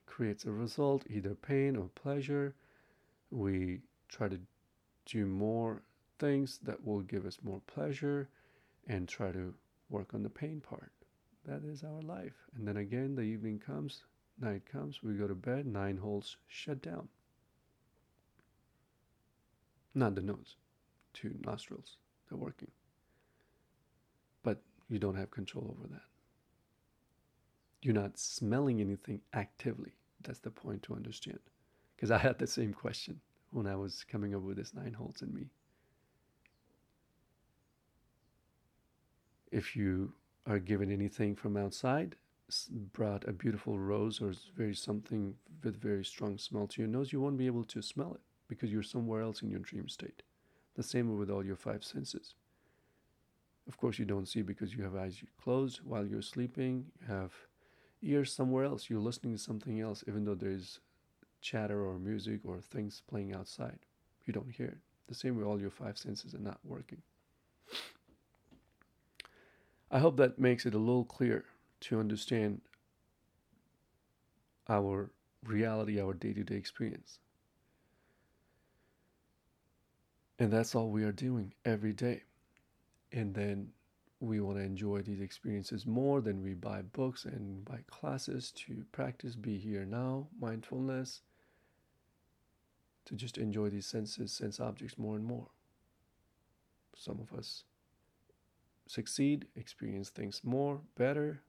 creates 0.07 0.45
a 0.45 0.53
result, 0.53 1.05
either 1.09 1.35
pain 1.35 1.77
or 1.77 1.89
pleasure. 1.95 2.55
We 3.31 3.81
try 4.09 4.29
to 4.29 4.39
do 5.07 5.27
more 5.27 5.83
things 6.19 6.59
that 6.63 6.85
will 6.85 7.01
give 7.01 7.27
us 7.27 7.39
more 7.43 7.61
pleasure 7.67 8.29
and 8.87 9.09
try 9.09 9.33
to 9.33 9.55
work 9.89 10.15
on 10.15 10.23
the 10.23 10.31
pain 10.31 10.61
part. 10.61 10.93
That 11.47 11.63
is 11.65 11.83
our 11.85 12.03
life. 12.03 12.35
And 12.57 12.67
then 12.67 12.77
again, 12.77 13.15
the 13.15 13.23
evening 13.23 13.59
comes, 13.59 14.03
night 14.41 14.63
comes, 14.71 15.03
we 15.03 15.15
go 15.15 15.29
to 15.29 15.35
bed, 15.35 15.67
nine 15.67 15.97
holes 15.97 16.37
shut 16.49 16.83
down 16.83 17.09
not 19.97 20.15
the 20.15 20.23
nose, 20.23 20.57
two 21.15 21.35
nostrils. 21.45 21.97
They're 22.29 22.39
working. 22.39 22.71
But 24.43 24.63
you 24.89 24.99
don't 24.99 25.17
have 25.17 25.31
control 25.31 25.75
over 25.77 25.89
that. 25.89 26.03
You're 27.83 27.95
not 27.95 28.19
smelling 28.19 28.81
anything 28.81 29.23
actively. 29.33 29.93
That's 30.23 30.41
the 30.41 30.51
point 30.51 30.83
to 30.85 30.95
understand. 30.95 31.39
Because 31.97 32.11
I 32.11 32.19
had 32.19 32.39
the 32.39 32.47
same 32.47 32.73
question 32.75 33.21
when 33.57 33.67
I 33.67 33.75
was 33.75 34.05
coming 34.05 34.35
up 34.35 34.43
with 34.43 34.59
this 34.59 34.75
nine 34.75 34.93
holes 34.93 35.23
in 35.23 35.33
me. 35.33 35.49
If 39.51 39.75
you 39.75 40.13
are 40.47 40.59
given 40.59 40.93
anything 40.93 41.35
from 41.35 41.57
outside, 41.57 42.17
brought 42.93 43.27
a 43.27 43.33
beautiful 43.33 43.79
rose 43.79 44.21
or 44.21 44.35
very 44.57 44.75
something 44.75 45.35
with 45.65 45.81
very 45.81 46.05
strong 46.05 46.37
smell 46.39 46.67
to 46.69 46.83
your 46.83 46.89
nose, 46.89 47.13
you 47.13 47.21
won't 47.21 47.39
be 47.39 47.47
able 47.47 47.65
to 47.65 47.83
smell 47.83 48.13
it 48.15 48.21
because 48.47 48.71
you're 48.71 48.83
somewhere 48.83 49.23
else 49.23 49.43
in 49.43 49.51
your 49.51 49.61
dream 49.61 49.89
state. 49.89 50.23
The 50.77 50.83
same 50.83 51.17
with 51.19 51.31
all 51.31 51.45
your 51.45 51.57
five 51.57 51.83
senses. 51.83 52.35
Of 53.67 53.79
course, 53.79 53.99
you 53.99 54.05
don't 54.05 54.29
see 54.29 54.43
because 54.43 54.75
you 54.75 54.85
have 54.85 54.95
eyes 54.95 55.21
closed 55.43 55.81
while 55.83 56.07
you're 56.07 56.23
sleeping. 56.23 56.85
You 57.01 57.07
have 57.15 57.33
ears 58.03 58.33
somewhere 58.33 58.65
else. 58.65 58.89
You're 58.91 59.01
listening 59.01 59.33
to 59.33 59.43
something 59.43 59.81
else, 59.81 60.05
even 60.07 60.25
though 60.25 60.35
there's 60.35 60.81
chatter 61.47 61.87
or 61.87 61.99
music 61.99 62.41
or 62.45 62.61
things 62.61 63.03
playing 63.09 63.33
outside. 63.33 63.79
You 64.27 64.33
don't 64.33 64.51
hear 64.51 64.67
it. 64.67 64.79
The 65.07 65.15
same 65.15 65.39
way 65.39 65.45
all 65.45 65.61
your 65.61 65.71
five 65.71 65.97
senses 65.97 66.35
are 66.35 66.41
not 66.41 66.59
working. 66.65 67.01
I 69.91 70.01
hope 70.01 70.17
that 70.17 70.41
makes 70.41 70.67
it 70.67 70.75
a 70.75 70.79
little 70.79 71.05
clear 71.05 71.45
to 71.83 72.01
understand 72.01 72.61
our 74.69 75.13
reality, 75.45 76.01
our 76.01 76.13
day 76.13 76.33
to 76.33 76.43
day 76.43 76.57
experience. 76.57 77.21
And 80.41 80.53
that's 80.53 80.75
all 80.75 80.91
we 80.91 81.05
are 81.05 81.13
doing 81.13 81.55
every 81.65 81.93
day. 81.93 82.23
And 83.13 83.33
then 83.33 83.69
we 84.19 84.41
want 84.41 84.59
to 84.59 84.65
enjoy 84.65 85.03
these 85.03 85.21
experiences 85.21 85.87
more 85.87 86.21
than 86.21 86.43
we 86.43 86.55
buy 86.55 86.83
books 86.83 87.25
and 87.25 87.65
buy 87.65 87.79
classes 87.89 88.51
to 88.53 88.85
practice 88.91 89.37
be 89.37 89.57
here 89.57 89.85
now, 89.85 90.27
mindfulness, 90.41 91.21
to 93.07 93.15
just 93.15 93.39
enjoy 93.39 93.71
these 93.71 93.87
senses, 93.87 94.33
sense 94.33 94.61
objects 94.61 94.99
more 94.99 95.17
and 95.17 95.25
more. 95.25 95.47
Some 96.97 97.21
of 97.21 97.37
us 97.37 97.65
succeed, 98.87 99.47
experience 99.57 100.11
things 100.11 100.41
more, 100.45 100.81
better. 100.97 101.41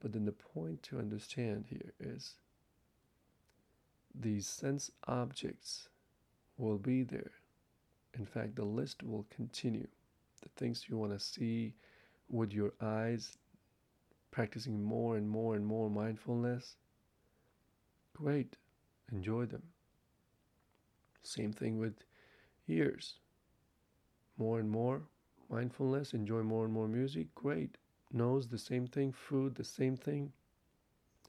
But 0.00 0.12
then 0.12 0.24
the 0.24 0.32
point 0.32 0.82
to 0.84 0.98
understand 0.98 1.66
here 1.68 1.92
is 1.98 2.34
these 4.14 4.46
sense 4.46 4.90
objects 5.06 5.88
will 6.56 6.78
be 6.78 7.02
there. 7.02 7.32
In 8.18 8.24
fact, 8.24 8.56
the 8.56 8.64
list 8.64 9.02
will 9.02 9.26
continue. 9.34 9.88
The 10.42 10.48
things 10.56 10.84
you 10.88 10.96
want 10.96 11.12
to 11.12 11.18
see 11.18 11.74
with 12.28 12.52
your 12.52 12.72
eyes, 12.80 13.38
practicing 14.30 14.82
more 14.82 15.16
and 15.16 15.28
more 15.28 15.56
and 15.56 15.66
more 15.66 15.90
mindfulness, 15.90 16.76
great, 18.14 18.56
enjoy 19.12 19.46
them. 19.46 19.62
Same 21.22 21.52
thing 21.52 21.78
with 21.78 22.04
ears. 22.68 23.18
more 24.36 24.60
and 24.60 24.70
more 24.70 25.02
mindfulness, 25.50 26.12
enjoy 26.14 26.42
more 26.42 26.64
and 26.64 26.72
more 26.74 26.88
music, 26.88 27.34
great. 27.34 27.76
Nose, 28.12 28.48
the 28.48 28.58
same 28.58 28.86
thing, 28.86 29.12
food, 29.12 29.54
the 29.56 29.64
same 29.64 29.96
thing, 29.96 30.32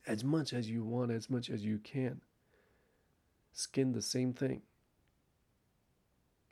as 0.07 0.23
much 0.23 0.53
as 0.53 0.69
you 0.69 0.83
want, 0.83 1.11
as 1.11 1.29
much 1.29 1.49
as 1.49 1.65
you 1.65 1.79
can. 1.79 2.21
Skin, 3.53 3.91
the 3.93 4.01
same 4.01 4.33
thing, 4.33 4.61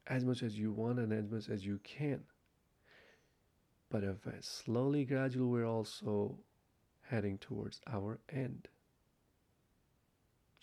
as 0.08 0.26
much 0.26 0.44
as 0.44 0.58
you 0.58 0.72
want 0.72 1.00
and 1.00 1.14
as 1.14 1.30
much 1.30 1.50
as 1.50 1.66
you 1.66 1.80
can. 1.84 2.22
But 3.90 4.04
if 4.04 4.18
slowly, 4.44 5.06
gradually, 5.06 5.46
we're 5.48 5.66
also 5.68 6.40
heading 7.04 7.38
towards 7.38 7.82
our 7.88 8.20
end. 8.30 8.68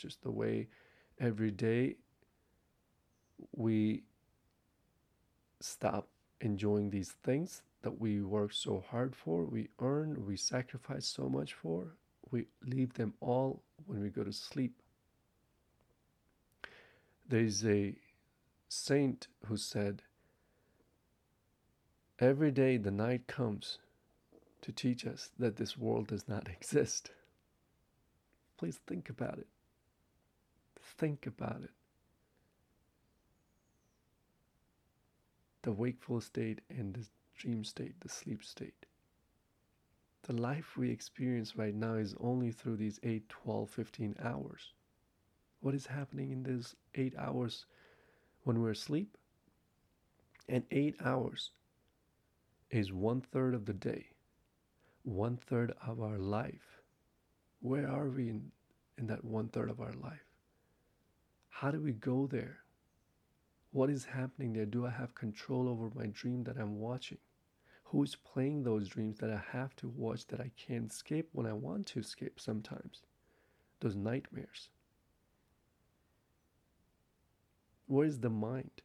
Just 0.00 0.22
the 0.22 0.30
way 0.30 0.68
every 1.18 1.50
day 1.50 1.96
we 3.54 4.02
stop 5.60 6.08
enjoying 6.40 6.88
these 6.88 7.12
things 7.22 7.60
that 7.82 8.00
we 8.00 8.22
work 8.22 8.52
so 8.54 8.82
hard 8.90 9.14
for, 9.14 9.44
we 9.44 9.68
earn, 9.78 10.24
we 10.26 10.38
sacrifice 10.38 11.06
so 11.06 11.28
much 11.28 11.52
for, 11.52 11.96
we 12.30 12.46
leave 12.66 12.94
them 12.94 13.12
all 13.20 13.62
when 13.84 14.00
we 14.00 14.08
go 14.08 14.24
to 14.24 14.32
sleep. 14.32 14.80
There 17.28 17.40
is 17.40 17.66
a 17.66 17.94
saint 18.68 19.28
who 19.46 19.58
said, 19.58 20.02
Every 22.18 22.50
day 22.50 22.78
the 22.78 22.90
night 22.90 23.26
comes 23.26 23.78
to 24.62 24.72
teach 24.72 25.06
us 25.06 25.30
that 25.38 25.56
this 25.56 25.76
world 25.76 26.08
does 26.08 26.26
not 26.26 26.48
exist. 26.50 27.10
Please 28.56 28.80
think 28.86 29.10
about 29.10 29.38
it. 29.38 29.46
Think 31.00 31.26
about 31.26 31.62
it. 31.64 31.70
The 35.62 35.72
wakeful 35.72 36.20
state 36.20 36.60
and 36.68 36.92
the 36.92 37.06
dream 37.38 37.64
state, 37.64 37.98
the 38.00 38.10
sleep 38.10 38.44
state. 38.44 38.84
The 40.24 40.34
life 40.34 40.76
we 40.76 40.90
experience 40.90 41.56
right 41.56 41.74
now 41.74 41.94
is 41.94 42.14
only 42.20 42.50
through 42.50 42.76
these 42.76 43.00
8, 43.02 43.26
12, 43.30 43.70
15 43.70 44.16
hours. 44.22 44.74
What 45.62 45.74
is 45.74 45.86
happening 45.86 46.32
in 46.32 46.42
those 46.42 46.76
8 46.94 47.14
hours 47.16 47.64
when 48.44 48.60
we're 48.60 48.72
asleep? 48.72 49.16
And 50.50 50.64
8 50.70 50.96
hours 51.02 51.52
is 52.70 52.92
one 52.92 53.22
third 53.22 53.54
of 53.54 53.64
the 53.64 53.72
day, 53.72 54.08
one 55.04 55.38
third 55.38 55.72
of 55.82 56.02
our 56.02 56.18
life. 56.18 56.82
Where 57.60 57.88
are 57.88 58.10
we 58.10 58.28
in, 58.28 58.52
in 58.98 59.06
that 59.06 59.24
one 59.24 59.48
third 59.48 59.70
of 59.70 59.80
our 59.80 59.94
life? 59.94 60.29
How 61.50 61.70
do 61.70 61.80
we 61.80 61.92
go 61.92 62.26
there? 62.26 62.60
What 63.72 63.90
is 63.90 64.04
happening 64.06 64.54
there? 64.54 64.64
Do 64.66 64.86
I 64.86 64.90
have 64.90 65.14
control 65.14 65.68
over 65.68 65.90
my 65.94 66.06
dream 66.06 66.44
that 66.44 66.56
I'm 66.56 66.80
watching? 66.80 67.18
Who 67.84 68.02
is 68.02 68.16
playing 68.16 68.62
those 68.62 68.88
dreams 68.88 69.18
that 69.18 69.30
I 69.30 69.42
have 69.52 69.76
to 69.76 69.88
watch 69.88 70.26
that 70.28 70.40
I 70.40 70.52
can't 70.56 70.90
escape 70.90 71.28
when 71.32 71.46
I 71.46 71.52
want 71.52 71.86
to 71.88 72.00
escape 72.00 72.40
sometimes? 72.40 73.02
Those 73.80 73.96
nightmares. 73.96 74.70
Where 77.86 78.06
is 78.06 78.20
the 78.20 78.30
mind? 78.30 78.82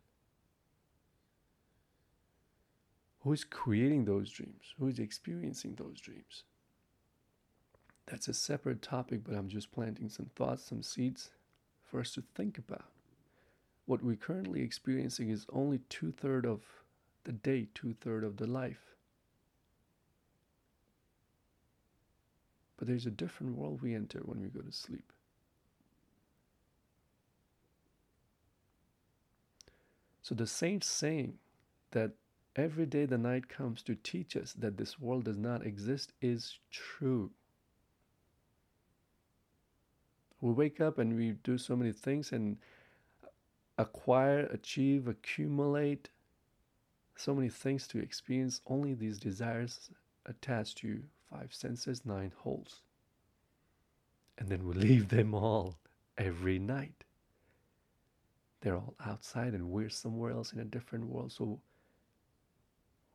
Who 3.20 3.32
is 3.32 3.43
creating 3.43 4.05
those 4.05 4.32
dreams? 4.32 4.74
Who 4.80 4.88
is 4.88 4.99
experiencing 4.99 5.76
those 5.76 5.99
dreams? 5.99 6.43
That's 8.07 8.28
a 8.28 8.34
separate 8.34 8.82
topic, 8.82 9.22
but 9.24 9.36
I'm 9.36 9.49
just 9.49 9.72
planting 9.72 10.09
some 10.09 10.30
thoughts, 10.36 10.66
some 10.66 10.84
seeds 10.84 11.32
for 11.96 12.02
us 12.02 12.12
to 12.12 12.24
think 12.36 12.58
about. 12.58 12.89
What 13.86 14.04
we're 14.04 14.18
currently 14.18 14.62
experiencing 14.62 15.30
is 15.30 15.46
only 15.54 15.80
two 15.88 16.12
thirds 16.12 16.46
of 16.46 16.60
the 17.24 17.32
day, 17.32 17.70
two 17.74 17.96
thirds 18.02 18.26
of 18.26 18.36
the 18.36 18.48
life. 18.48 18.98
But 22.76 22.89
there's 22.89 23.06
a 23.06 23.12
different 23.12 23.56
world 23.56 23.82
we 23.82 23.96
enter 23.96 24.20
when 24.26 24.41
we 24.41 24.50
go 24.50 24.60
to 24.60 24.74
sleep. 24.74 25.14
So 30.22 30.36
the 30.36 30.48
saints 30.48 30.88
saying 30.88 31.36
that 31.91 32.12
Every 32.58 32.86
day 32.86 33.06
the 33.06 33.18
night 33.18 33.50
comes 33.50 33.82
to 33.84 33.96
teach 33.96 34.38
us 34.38 34.54
that 34.54 34.78
this 34.78 34.98
world 34.98 35.26
does 35.26 35.38
not 35.38 35.66
exist 35.66 36.14
is 36.22 36.58
true. 36.72 37.32
We 40.46 40.54
wake 40.54 40.80
up 40.80 41.00
and 41.00 41.16
we 41.16 41.32
do 41.43 41.58
so 41.58 41.76
many 41.76 41.91
things 41.91 42.32
and 42.32 42.58
acquire, 43.80 44.41
achieve, 44.41 45.08
accumulate 45.08 46.10
so 47.16 47.34
many 47.34 47.50
things 47.50 47.88
to 47.88 47.98
experience 47.98 48.62
only 48.68 48.93
these 48.93 49.18
desires 49.18 49.89
attached 50.28 50.78
to 50.80 51.02
five 51.32 51.52
senses, 51.52 52.06
nine 52.06 52.32
holes. 52.38 52.82
And 54.38 54.48
then 54.48 54.68
we 54.68 54.74
leave 54.88 55.10
them 55.10 55.34
all 55.34 55.80
every 56.16 56.60
night. 56.60 57.06
They're 58.62 58.76
all 58.76 58.93
outside 59.04 59.54
and 59.54 59.72
we're 59.72 59.89
somewhere 59.89 60.30
else 60.30 60.54
in 60.54 60.60
a 60.60 60.66
different 60.66 61.08
world. 61.08 61.32
So 61.32 61.60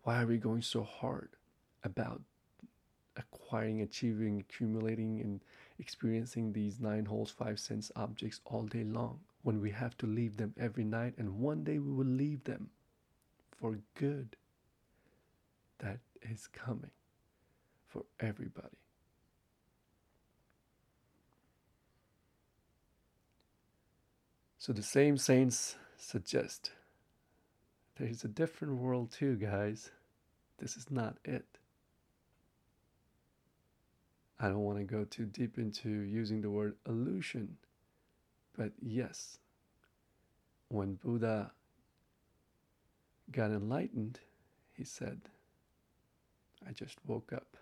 why 0.02 0.20
are 0.20 0.26
we 0.26 0.38
going 0.38 0.62
so 0.62 0.82
hard 0.82 1.28
about 1.84 2.22
acquiring, 3.16 3.82
achieving, 3.82 4.40
accumulating, 4.40 5.20
and 5.20 5.40
experiencing 5.80 6.52
these 6.52 6.78
nine 6.78 7.06
holes, 7.06 7.30
five 7.30 7.58
sense 7.58 7.90
objects 7.96 8.40
all 8.44 8.62
day 8.62 8.84
long 8.84 9.18
when 9.42 9.60
we 9.60 9.70
have 9.70 9.96
to 9.98 10.06
leave 10.06 10.36
them 10.36 10.54
every 10.60 10.84
night 10.84 11.14
and 11.18 11.40
one 11.40 11.64
day 11.64 11.78
we 11.78 11.92
will 11.92 12.04
leave 12.04 12.44
them 12.44 12.70
for 13.58 13.78
good? 13.94 14.36
That 15.78 15.98
is 16.22 16.46
coming 16.46 16.90
for 17.88 18.04
everybody. 18.20 18.76
So 24.58 24.74
the 24.74 24.82
same 24.82 25.16
saints 25.16 25.76
suggest 25.96 26.72
there's 27.96 28.24
a 28.24 28.28
different 28.28 28.76
world 28.76 29.10
too, 29.10 29.36
guys. 29.36 29.90
This 30.58 30.76
is 30.76 30.90
not 30.90 31.16
it. 31.24 31.44
I 34.42 34.48
don't 34.48 34.64
want 34.64 34.78
to 34.78 34.84
go 34.84 35.04
too 35.04 35.26
deep 35.26 35.58
into 35.58 35.90
using 35.90 36.40
the 36.40 36.48
word 36.48 36.74
illusion, 36.88 37.58
but 38.56 38.72
yes, 38.80 39.38
when 40.68 40.94
Buddha 40.94 41.52
got 43.30 43.50
enlightened, 43.50 44.20
he 44.72 44.84
said, 44.84 45.20
I 46.66 46.72
just 46.72 46.96
woke 47.06 47.34
up. 47.34 47.58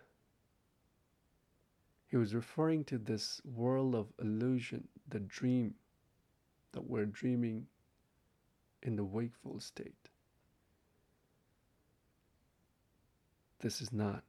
He 2.07 2.17
was 2.17 2.35
referring 2.35 2.85
to 2.85 2.99
this 2.99 3.41
world 3.45 3.97
of 3.97 4.07
illusion, 4.23 4.87
the 5.09 5.21
dream 5.21 5.75
that 6.73 6.89
we're 6.89 7.07
dreaming 7.07 7.67
in 8.85 8.95
the 8.95 9.05
wakeful 9.05 9.59
state. 9.59 10.11
This 13.61 13.81
is 13.81 13.93
not 13.93 14.23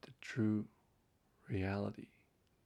the 0.00 0.12
true 0.22 0.64
reality. 1.48 2.06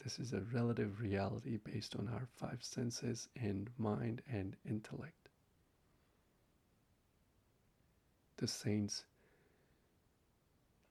This 0.02 0.18
is 0.18 0.32
a 0.32 0.42
relative 0.52 1.00
reality 1.00 1.58
based 1.58 1.96
on 1.96 2.08
our 2.08 2.26
five 2.36 2.58
senses 2.60 3.28
and 3.40 3.68
mind 3.78 4.22
and 4.32 4.56
intellect. 4.68 5.28
The 8.38 8.46
saints 8.46 9.04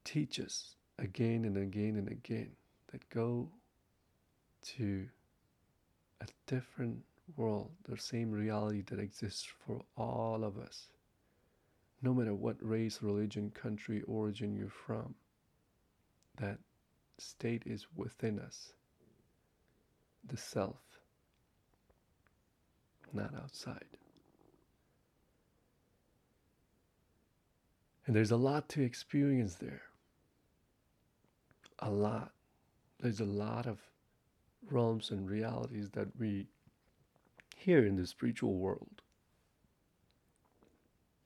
teach 0.04 0.40
us 0.40 0.76
again 1.00 1.46
and 1.46 1.58
again 1.58 1.96
and 1.96 2.08
again 2.08 2.52
that 2.92 3.10
go 3.10 3.50
to 4.78 5.08
a 6.22 6.28
different 6.46 7.04
world, 7.36 7.72
the 7.88 7.98
same 7.98 8.32
reality 8.32 8.84
that 8.88 9.00
exists 9.00 9.48
for 9.66 9.82
all 9.98 10.44
of 10.44 10.58
us 10.58 10.90
no 12.02 12.14
matter 12.14 12.34
what 12.34 12.56
race, 12.62 13.00
religion, 13.02 13.52
country, 13.52 14.02
origin 14.08 14.56
you're 14.56 14.70
from, 14.70 15.14
that 16.38 16.58
state 17.22 17.64
is 17.66 17.88
within 17.96 18.40
us, 18.40 18.74
the 20.26 20.38
self, 20.38 20.82
not 23.14 23.34
outside. 23.36 23.86
And 28.06 28.16
there's 28.16 28.32
a 28.32 28.38
lot 28.38 28.70
to 28.70 28.82
experience 28.82 29.56
there. 29.56 29.84
A 31.80 31.90
lot. 31.90 32.32
There's 33.00 33.20
a 33.20 33.26
lot 33.26 33.68
of 33.68 33.80
realms 34.70 35.12
and 35.12 35.30
realities 35.30 35.90
that 35.92 36.08
we 36.20 36.48
hear 37.56 37.86
in 37.86 37.96
the 37.96 38.08
spiritual 38.08 38.56
world 38.56 39.02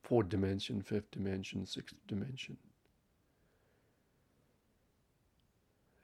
fourth 0.03 0.29
dimension, 0.29 0.81
fifth 0.81 1.09
dimension, 1.11 1.65
sixth 1.65 1.95
dimension. 2.07 2.57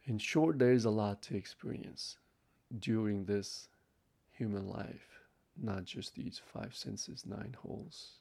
In 0.10 0.18
short, 0.18 0.58
there 0.58 0.72
is 0.72 0.86
a 0.86 0.90
lot 0.90 1.22
to 1.22 1.38
experience 1.38 2.18
during 2.80 3.26
this 3.26 3.68
human 4.32 4.68
life, 4.68 5.20
not 5.56 5.86
just 5.86 6.16
these 6.16 6.42
five 6.52 6.76
senses, 6.76 7.28
nine 7.28 7.56
holes, 7.62 8.14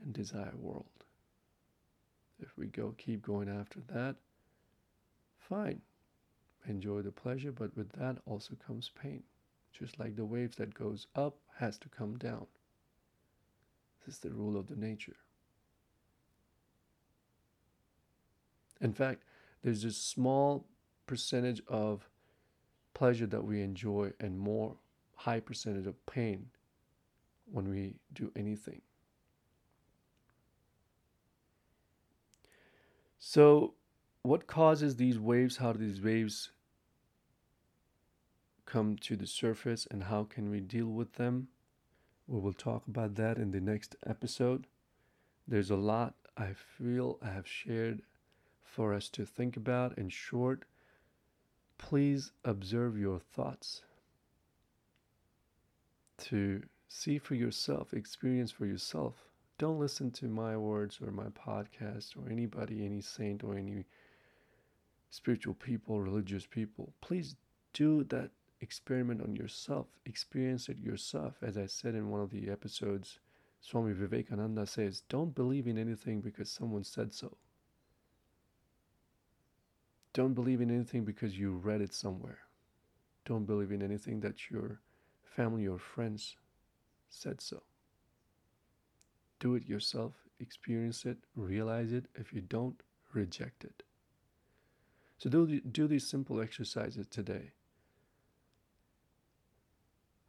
and 0.00 0.12
desire 0.12 0.54
world. 0.56 0.86
If 2.38 2.56
we 2.56 2.68
go 2.68 2.94
keep 2.96 3.20
going 3.20 3.48
after 3.48 3.80
that, 3.88 4.14
fine. 5.40 5.80
Enjoy 6.68 7.02
the 7.02 7.10
pleasure, 7.10 7.50
but 7.50 7.76
with 7.76 7.90
that 7.98 8.18
also 8.24 8.54
comes 8.64 8.92
pain. 9.02 9.24
Just 9.72 9.98
like 9.98 10.14
the 10.14 10.24
waves 10.24 10.54
that 10.54 10.72
goes 10.72 11.08
up 11.16 11.34
has 11.58 11.78
to 11.78 11.88
come 11.88 12.16
down. 12.16 12.46
This 14.04 14.14
is 14.14 14.20
the 14.20 14.30
rule 14.30 14.56
of 14.56 14.68
the 14.68 14.76
nature. 14.76 15.16
In 18.80 18.92
fact, 18.92 19.24
there's 19.64 19.82
a 19.82 19.90
small 19.90 20.64
percentage 21.06 21.62
of 21.68 22.08
pleasure 22.94 23.26
that 23.26 23.44
we 23.44 23.62
enjoy 23.62 24.12
and 24.20 24.38
more 24.38 24.76
high 25.14 25.40
percentage 25.40 25.86
of 25.86 26.06
pain 26.06 26.46
when 27.50 27.68
we 27.68 27.94
do 28.12 28.30
anything. 28.36 28.80
So, 33.18 33.74
what 34.22 34.46
causes 34.46 34.96
these 34.96 35.18
waves? 35.18 35.56
How 35.56 35.72
do 35.72 35.78
these 35.78 36.00
waves 36.00 36.52
come 38.64 38.96
to 38.96 39.16
the 39.16 39.26
surface 39.26 39.86
and 39.90 40.04
how 40.04 40.24
can 40.24 40.50
we 40.50 40.60
deal 40.60 40.86
with 40.86 41.14
them? 41.14 41.48
We 42.26 42.40
will 42.40 42.52
talk 42.52 42.86
about 42.88 43.14
that 43.16 43.38
in 43.38 43.52
the 43.52 43.60
next 43.60 43.94
episode. 44.04 44.66
There's 45.46 45.70
a 45.70 45.76
lot 45.76 46.14
I 46.36 46.52
feel 46.52 47.18
I 47.22 47.28
have 47.28 47.46
shared 47.46 48.02
for 48.64 48.92
us 48.92 49.08
to 49.10 49.24
think 49.24 49.56
about. 49.56 49.96
In 49.96 50.08
short, 50.08 50.64
please 51.78 52.32
observe 52.44 52.98
your 52.98 53.18
thoughts 53.18 53.82
to 56.18 56.62
see 56.88 57.18
for 57.18 57.34
yourself, 57.34 57.92
experience 57.92 58.50
for 58.50 58.66
yourself. 58.66 59.14
Don't 59.58 59.78
listen 59.78 60.10
to 60.12 60.26
my 60.26 60.56
words 60.56 60.98
or 61.00 61.10
my 61.10 61.28
podcast 61.28 62.16
or 62.16 62.30
anybody, 62.30 62.84
any 62.84 63.00
saint 63.00 63.42
or 63.42 63.56
any 63.56 63.84
spiritual 65.10 65.54
people, 65.54 66.00
religious 66.00 66.46
people. 66.46 66.92
Please 67.00 67.36
do 67.72 68.04
that 68.04 68.30
experiment 68.60 69.22
on 69.22 69.36
yourself, 69.36 69.86
experience 70.04 70.68
it 70.68 70.78
yourself. 70.78 71.34
As 71.42 71.56
I 71.56 71.66
said 71.66 71.94
in 71.94 72.10
one 72.10 72.20
of 72.20 72.30
the 72.30 72.50
episodes, 72.50 73.18
Swami 73.60 73.92
Vivekananda 73.92 74.66
says, 74.66 75.02
Don't 75.08 75.34
believe 75.34 75.66
in 75.66 75.78
anything 75.78 76.20
because 76.20 76.50
someone 76.50 76.84
said 76.84 77.12
so. 77.12 77.36
Don't 80.16 80.32
believe 80.32 80.62
in 80.62 80.70
anything 80.70 81.04
because 81.04 81.38
you 81.38 81.50
read 81.50 81.82
it 81.82 81.92
somewhere. 81.92 82.38
Don't 83.26 83.44
believe 83.44 83.70
in 83.70 83.82
anything 83.82 84.18
that 84.20 84.50
your 84.50 84.80
family 85.22 85.66
or 85.66 85.78
friends 85.78 86.36
said 87.10 87.42
so. 87.42 87.62
Do 89.40 89.56
it 89.56 89.68
yourself, 89.68 90.14
experience 90.40 91.04
it, 91.04 91.18
realize 91.34 91.92
it. 91.92 92.06
If 92.14 92.32
you 92.32 92.40
don't, 92.40 92.82
reject 93.12 93.62
it. 93.64 93.82
So 95.18 95.28
do, 95.28 95.60
do 95.60 95.86
these 95.86 96.08
simple 96.08 96.40
exercises 96.40 97.06
today. 97.08 97.50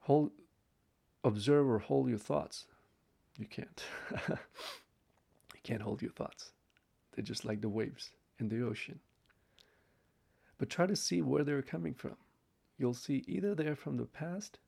Hold, 0.01 0.31
observe 1.23 1.65
or 1.65 1.79
hold 1.79 2.09
your 2.09 2.17
thoughts. 2.17 2.65
You 3.37 3.45
can't. 3.45 3.81
you 4.27 5.61
can't 5.63 5.81
hold 5.81 6.01
your 6.01 6.11
thoughts. 6.11 6.51
They're 7.15 7.23
just 7.23 7.45
like 7.45 7.61
the 7.61 7.69
waves 7.69 8.11
in 8.37 8.49
the 8.49 8.67
ocean. 8.67 8.99
But 10.57 10.69
try 10.69 10.87
to 10.87 10.95
see 10.95 11.21
where 11.21 11.43
they're 11.43 11.61
coming 11.61 11.93
from. 11.93 12.15
You'll 12.77 12.93
see 12.93 13.23
either 13.27 13.53
they're 13.53 13.75
from 13.75 13.97
the 13.97 14.05
past 14.05 14.59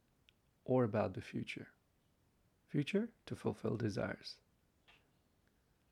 or 0.66 0.84
about 0.84 1.14
the 1.14 1.22
future. 1.22 1.68
Future 2.68 3.10
to 3.26 3.36
fulfill 3.36 3.78
desires 3.78 4.38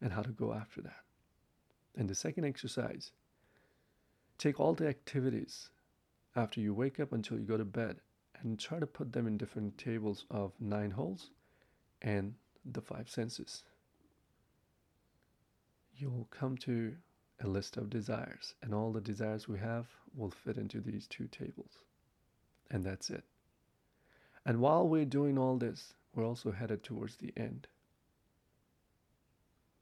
and 0.01 0.13
how 0.13 0.21
to 0.21 0.29
go 0.29 0.53
after 0.53 0.81
that. 0.81 1.03
And 1.95 2.07
the 2.07 2.15
second 2.15 2.45
exercise 2.45 3.11
take 4.37 4.59
all 4.59 4.73
the 4.73 4.87
activities 4.87 5.69
after 6.35 6.61
you 6.61 6.73
wake 6.73 6.99
up 6.99 7.11
until 7.11 7.39
you 7.39 7.45
go 7.45 7.57
to 7.57 7.65
bed 7.65 7.97
and 8.41 8.59
try 8.59 8.79
to 8.79 8.85
put 8.85 9.11
them 9.11 9.25
in 9.25 9.37
different 9.37 9.77
tables 9.77 10.25
of 10.29 10.51
nine 10.59 10.91
holes 10.91 11.31
and 12.03 12.35
the 12.63 12.81
five 12.81 13.09
senses. 13.09 13.63
You'll 15.95 16.27
come 16.29 16.57
to 16.57 16.93
a 17.41 17.47
list 17.47 17.77
of 17.77 17.89
desires, 17.89 18.55
and 18.61 18.73
all 18.73 18.91
the 18.91 19.01
desires 19.01 19.47
we 19.47 19.59
have 19.59 19.87
will 20.15 20.31
fit 20.31 20.57
into 20.57 20.81
these 20.81 21.07
two 21.07 21.27
tables. 21.27 21.79
And 22.71 22.83
that's 22.83 23.09
it. 23.09 23.23
And 24.45 24.59
while 24.59 24.87
we're 24.87 25.05
doing 25.05 25.37
all 25.37 25.57
this, 25.57 25.93
we're 26.15 26.25
also 26.25 26.51
headed 26.51 26.83
towards 26.83 27.17
the 27.17 27.33
end. 27.37 27.67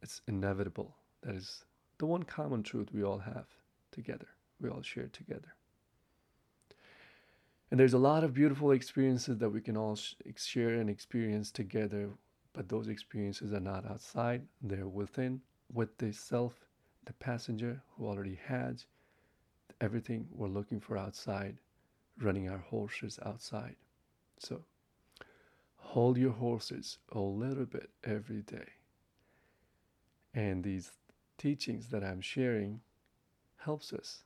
It's 0.02 0.22
inevitable. 0.28 0.96
That 1.22 1.36
is 1.36 1.64
the 1.98 2.06
one 2.06 2.24
common 2.24 2.62
truth 2.62 2.90
we 2.94 3.04
all 3.04 3.20
have 3.20 3.48
together, 3.92 4.28
we 4.60 4.70
all 4.70 4.82
share 4.82 5.08
together. 5.08 5.56
And 7.72 7.80
there's 7.80 7.94
a 7.94 7.98
lot 7.98 8.24
of 8.24 8.34
beautiful 8.34 8.72
experiences 8.72 9.38
that 9.40 9.50
we 9.50 9.62
can 9.62 9.78
all 9.78 9.98
share 10.36 10.76
and 10.76 10.90
experience 10.90 11.52
together, 11.52 12.10
but 12.54 12.70
those 12.70 12.88
experiences 12.88 13.54
are 13.54 13.60
not 13.60 13.90
outside, 13.90 14.44
they're 14.62 14.88
within, 14.88 15.42
with 15.74 15.98
the 15.98 16.12
self, 16.12 16.54
the 17.06 17.14
passenger 17.14 17.82
who 17.96 18.06
already 18.06 18.40
has 18.48 18.86
everything 19.82 20.28
we're 20.32 20.48
looking 20.48 20.80
for 20.80 20.98
outside, 20.98 21.58
running 22.20 22.50
our 22.50 22.58
horses 22.58 23.20
outside. 23.26 23.76
So 24.40 24.64
hold 25.78 26.18
your 26.18 26.32
horses 26.32 26.98
a 27.12 27.20
little 27.20 27.66
bit 27.66 27.90
every 28.04 28.42
day. 28.42 28.68
And 30.34 30.64
these 30.64 30.92
teachings 31.38 31.88
that 31.88 32.04
I'm 32.04 32.22
sharing 32.22 32.82
helps 33.58 33.94
us, 33.94 34.24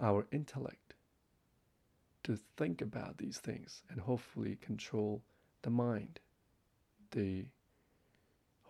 our 0.00 0.26
intellect, 0.30 0.94
to 2.24 2.38
think 2.56 2.80
about 2.80 3.18
these 3.18 3.38
things 3.38 3.82
and 3.90 4.00
hopefully 4.00 4.58
control 4.60 5.22
the 5.62 5.70
mind. 5.70 6.20
The 7.12 7.46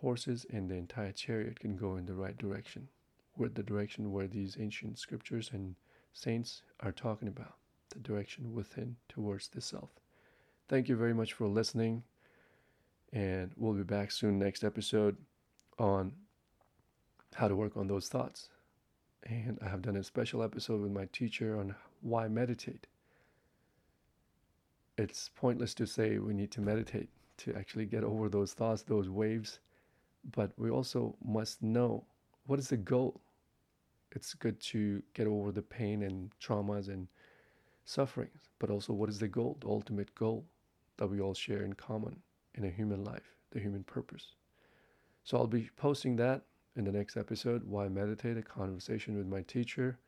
horses 0.00 0.46
and 0.50 0.70
the 0.70 0.74
entire 0.74 1.12
chariot 1.12 1.60
can 1.60 1.76
go 1.76 1.96
in 1.96 2.06
the 2.06 2.14
right 2.14 2.36
direction, 2.36 2.88
where 3.34 3.48
the 3.48 3.62
direction 3.62 4.12
where 4.12 4.26
these 4.26 4.56
ancient 4.60 4.98
scriptures 4.98 5.50
and 5.52 5.74
saints 6.12 6.62
are 6.80 6.92
talking 6.92 7.28
about, 7.28 7.54
the 7.90 7.98
direction 7.98 8.54
within 8.54 8.96
towards 9.08 9.48
the 9.48 9.60
self. 9.60 9.90
Thank 10.68 10.88
you 10.88 10.96
very 10.96 11.14
much 11.14 11.32
for 11.32 11.46
listening, 11.46 12.02
and 13.12 13.52
we'll 13.56 13.74
be 13.74 13.82
back 13.82 14.10
soon 14.10 14.38
next 14.38 14.64
episode 14.64 15.16
on 15.78 16.12
how 17.34 17.48
to 17.48 17.56
work 17.56 17.76
on 17.76 17.88
those 17.88 18.08
thoughts. 18.08 18.50
And 19.24 19.58
I 19.62 19.68
have 19.68 19.82
done 19.82 19.96
a 19.96 20.04
special 20.04 20.42
episode 20.42 20.80
with 20.80 20.92
my 20.92 21.06
teacher 21.12 21.58
on 21.58 21.74
why 22.00 22.28
meditate 22.28 22.86
it's 24.98 25.30
pointless 25.36 25.74
to 25.74 25.86
say 25.86 26.18
we 26.18 26.34
need 26.34 26.50
to 26.50 26.60
meditate 26.60 27.08
to 27.38 27.54
actually 27.54 27.86
get 27.86 28.02
over 28.02 28.28
those 28.28 28.52
thoughts, 28.52 28.82
those 28.82 29.08
waves. 29.08 29.60
But 30.32 30.52
we 30.56 30.70
also 30.70 31.16
must 31.24 31.62
know 31.62 32.04
what 32.46 32.58
is 32.58 32.68
the 32.68 32.76
goal. 32.76 33.20
It's 34.12 34.34
good 34.34 34.60
to 34.72 35.02
get 35.14 35.26
over 35.26 35.52
the 35.52 35.62
pain 35.62 36.02
and 36.02 36.30
traumas 36.40 36.88
and 36.88 37.08
sufferings, 37.84 38.48
but 38.58 38.70
also 38.70 38.92
what 38.92 39.08
is 39.08 39.18
the 39.18 39.28
goal, 39.28 39.56
the 39.60 39.68
ultimate 39.68 40.14
goal 40.14 40.44
that 40.96 41.06
we 41.06 41.20
all 41.20 41.34
share 41.34 41.62
in 41.62 41.72
common 41.74 42.16
in 42.54 42.64
a 42.64 42.70
human 42.70 43.04
life, 43.04 43.34
the 43.50 43.60
human 43.60 43.84
purpose. 43.84 44.34
So 45.24 45.36
I'll 45.36 45.46
be 45.46 45.70
posting 45.76 46.16
that 46.16 46.42
in 46.76 46.84
the 46.84 46.92
next 46.92 47.16
episode, 47.16 47.64
Why 47.64 47.88
Meditate, 47.88 48.36
a 48.36 48.42
conversation 48.42 49.16
with 49.16 49.26
my 49.26 49.42
teacher 49.42 49.98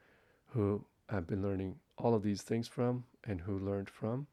who 0.46 0.84
I've 1.08 1.26
been 1.26 1.42
learning 1.42 1.76
all 1.98 2.14
of 2.14 2.22
these 2.22 2.42
things 2.42 2.68
from 2.68 3.04
and 3.24 3.40
who 3.40 3.58
learned 3.58 3.90
from 3.90 4.26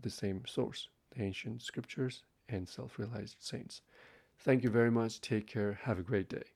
the 0.00 0.10
same 0.10 0.42
source, 0.46 0.88
the 1.14 1.22
ancient 1.22 1.62
scriptures 1.62 2.22
and 2.48 2.68
self 2.68 2.98
realized 2.98 3.36
saints. 3.40 3.82
Thank 4.38 4.62
you 4.62 4.70
very 4.70 4.90
much. 4.92 5.20
Take 5.20 5.46
care. 5.48 5.72
Have 5.82 5.98
a 5.98 6.02
great 6.02 6.28
day. 6.28 6.53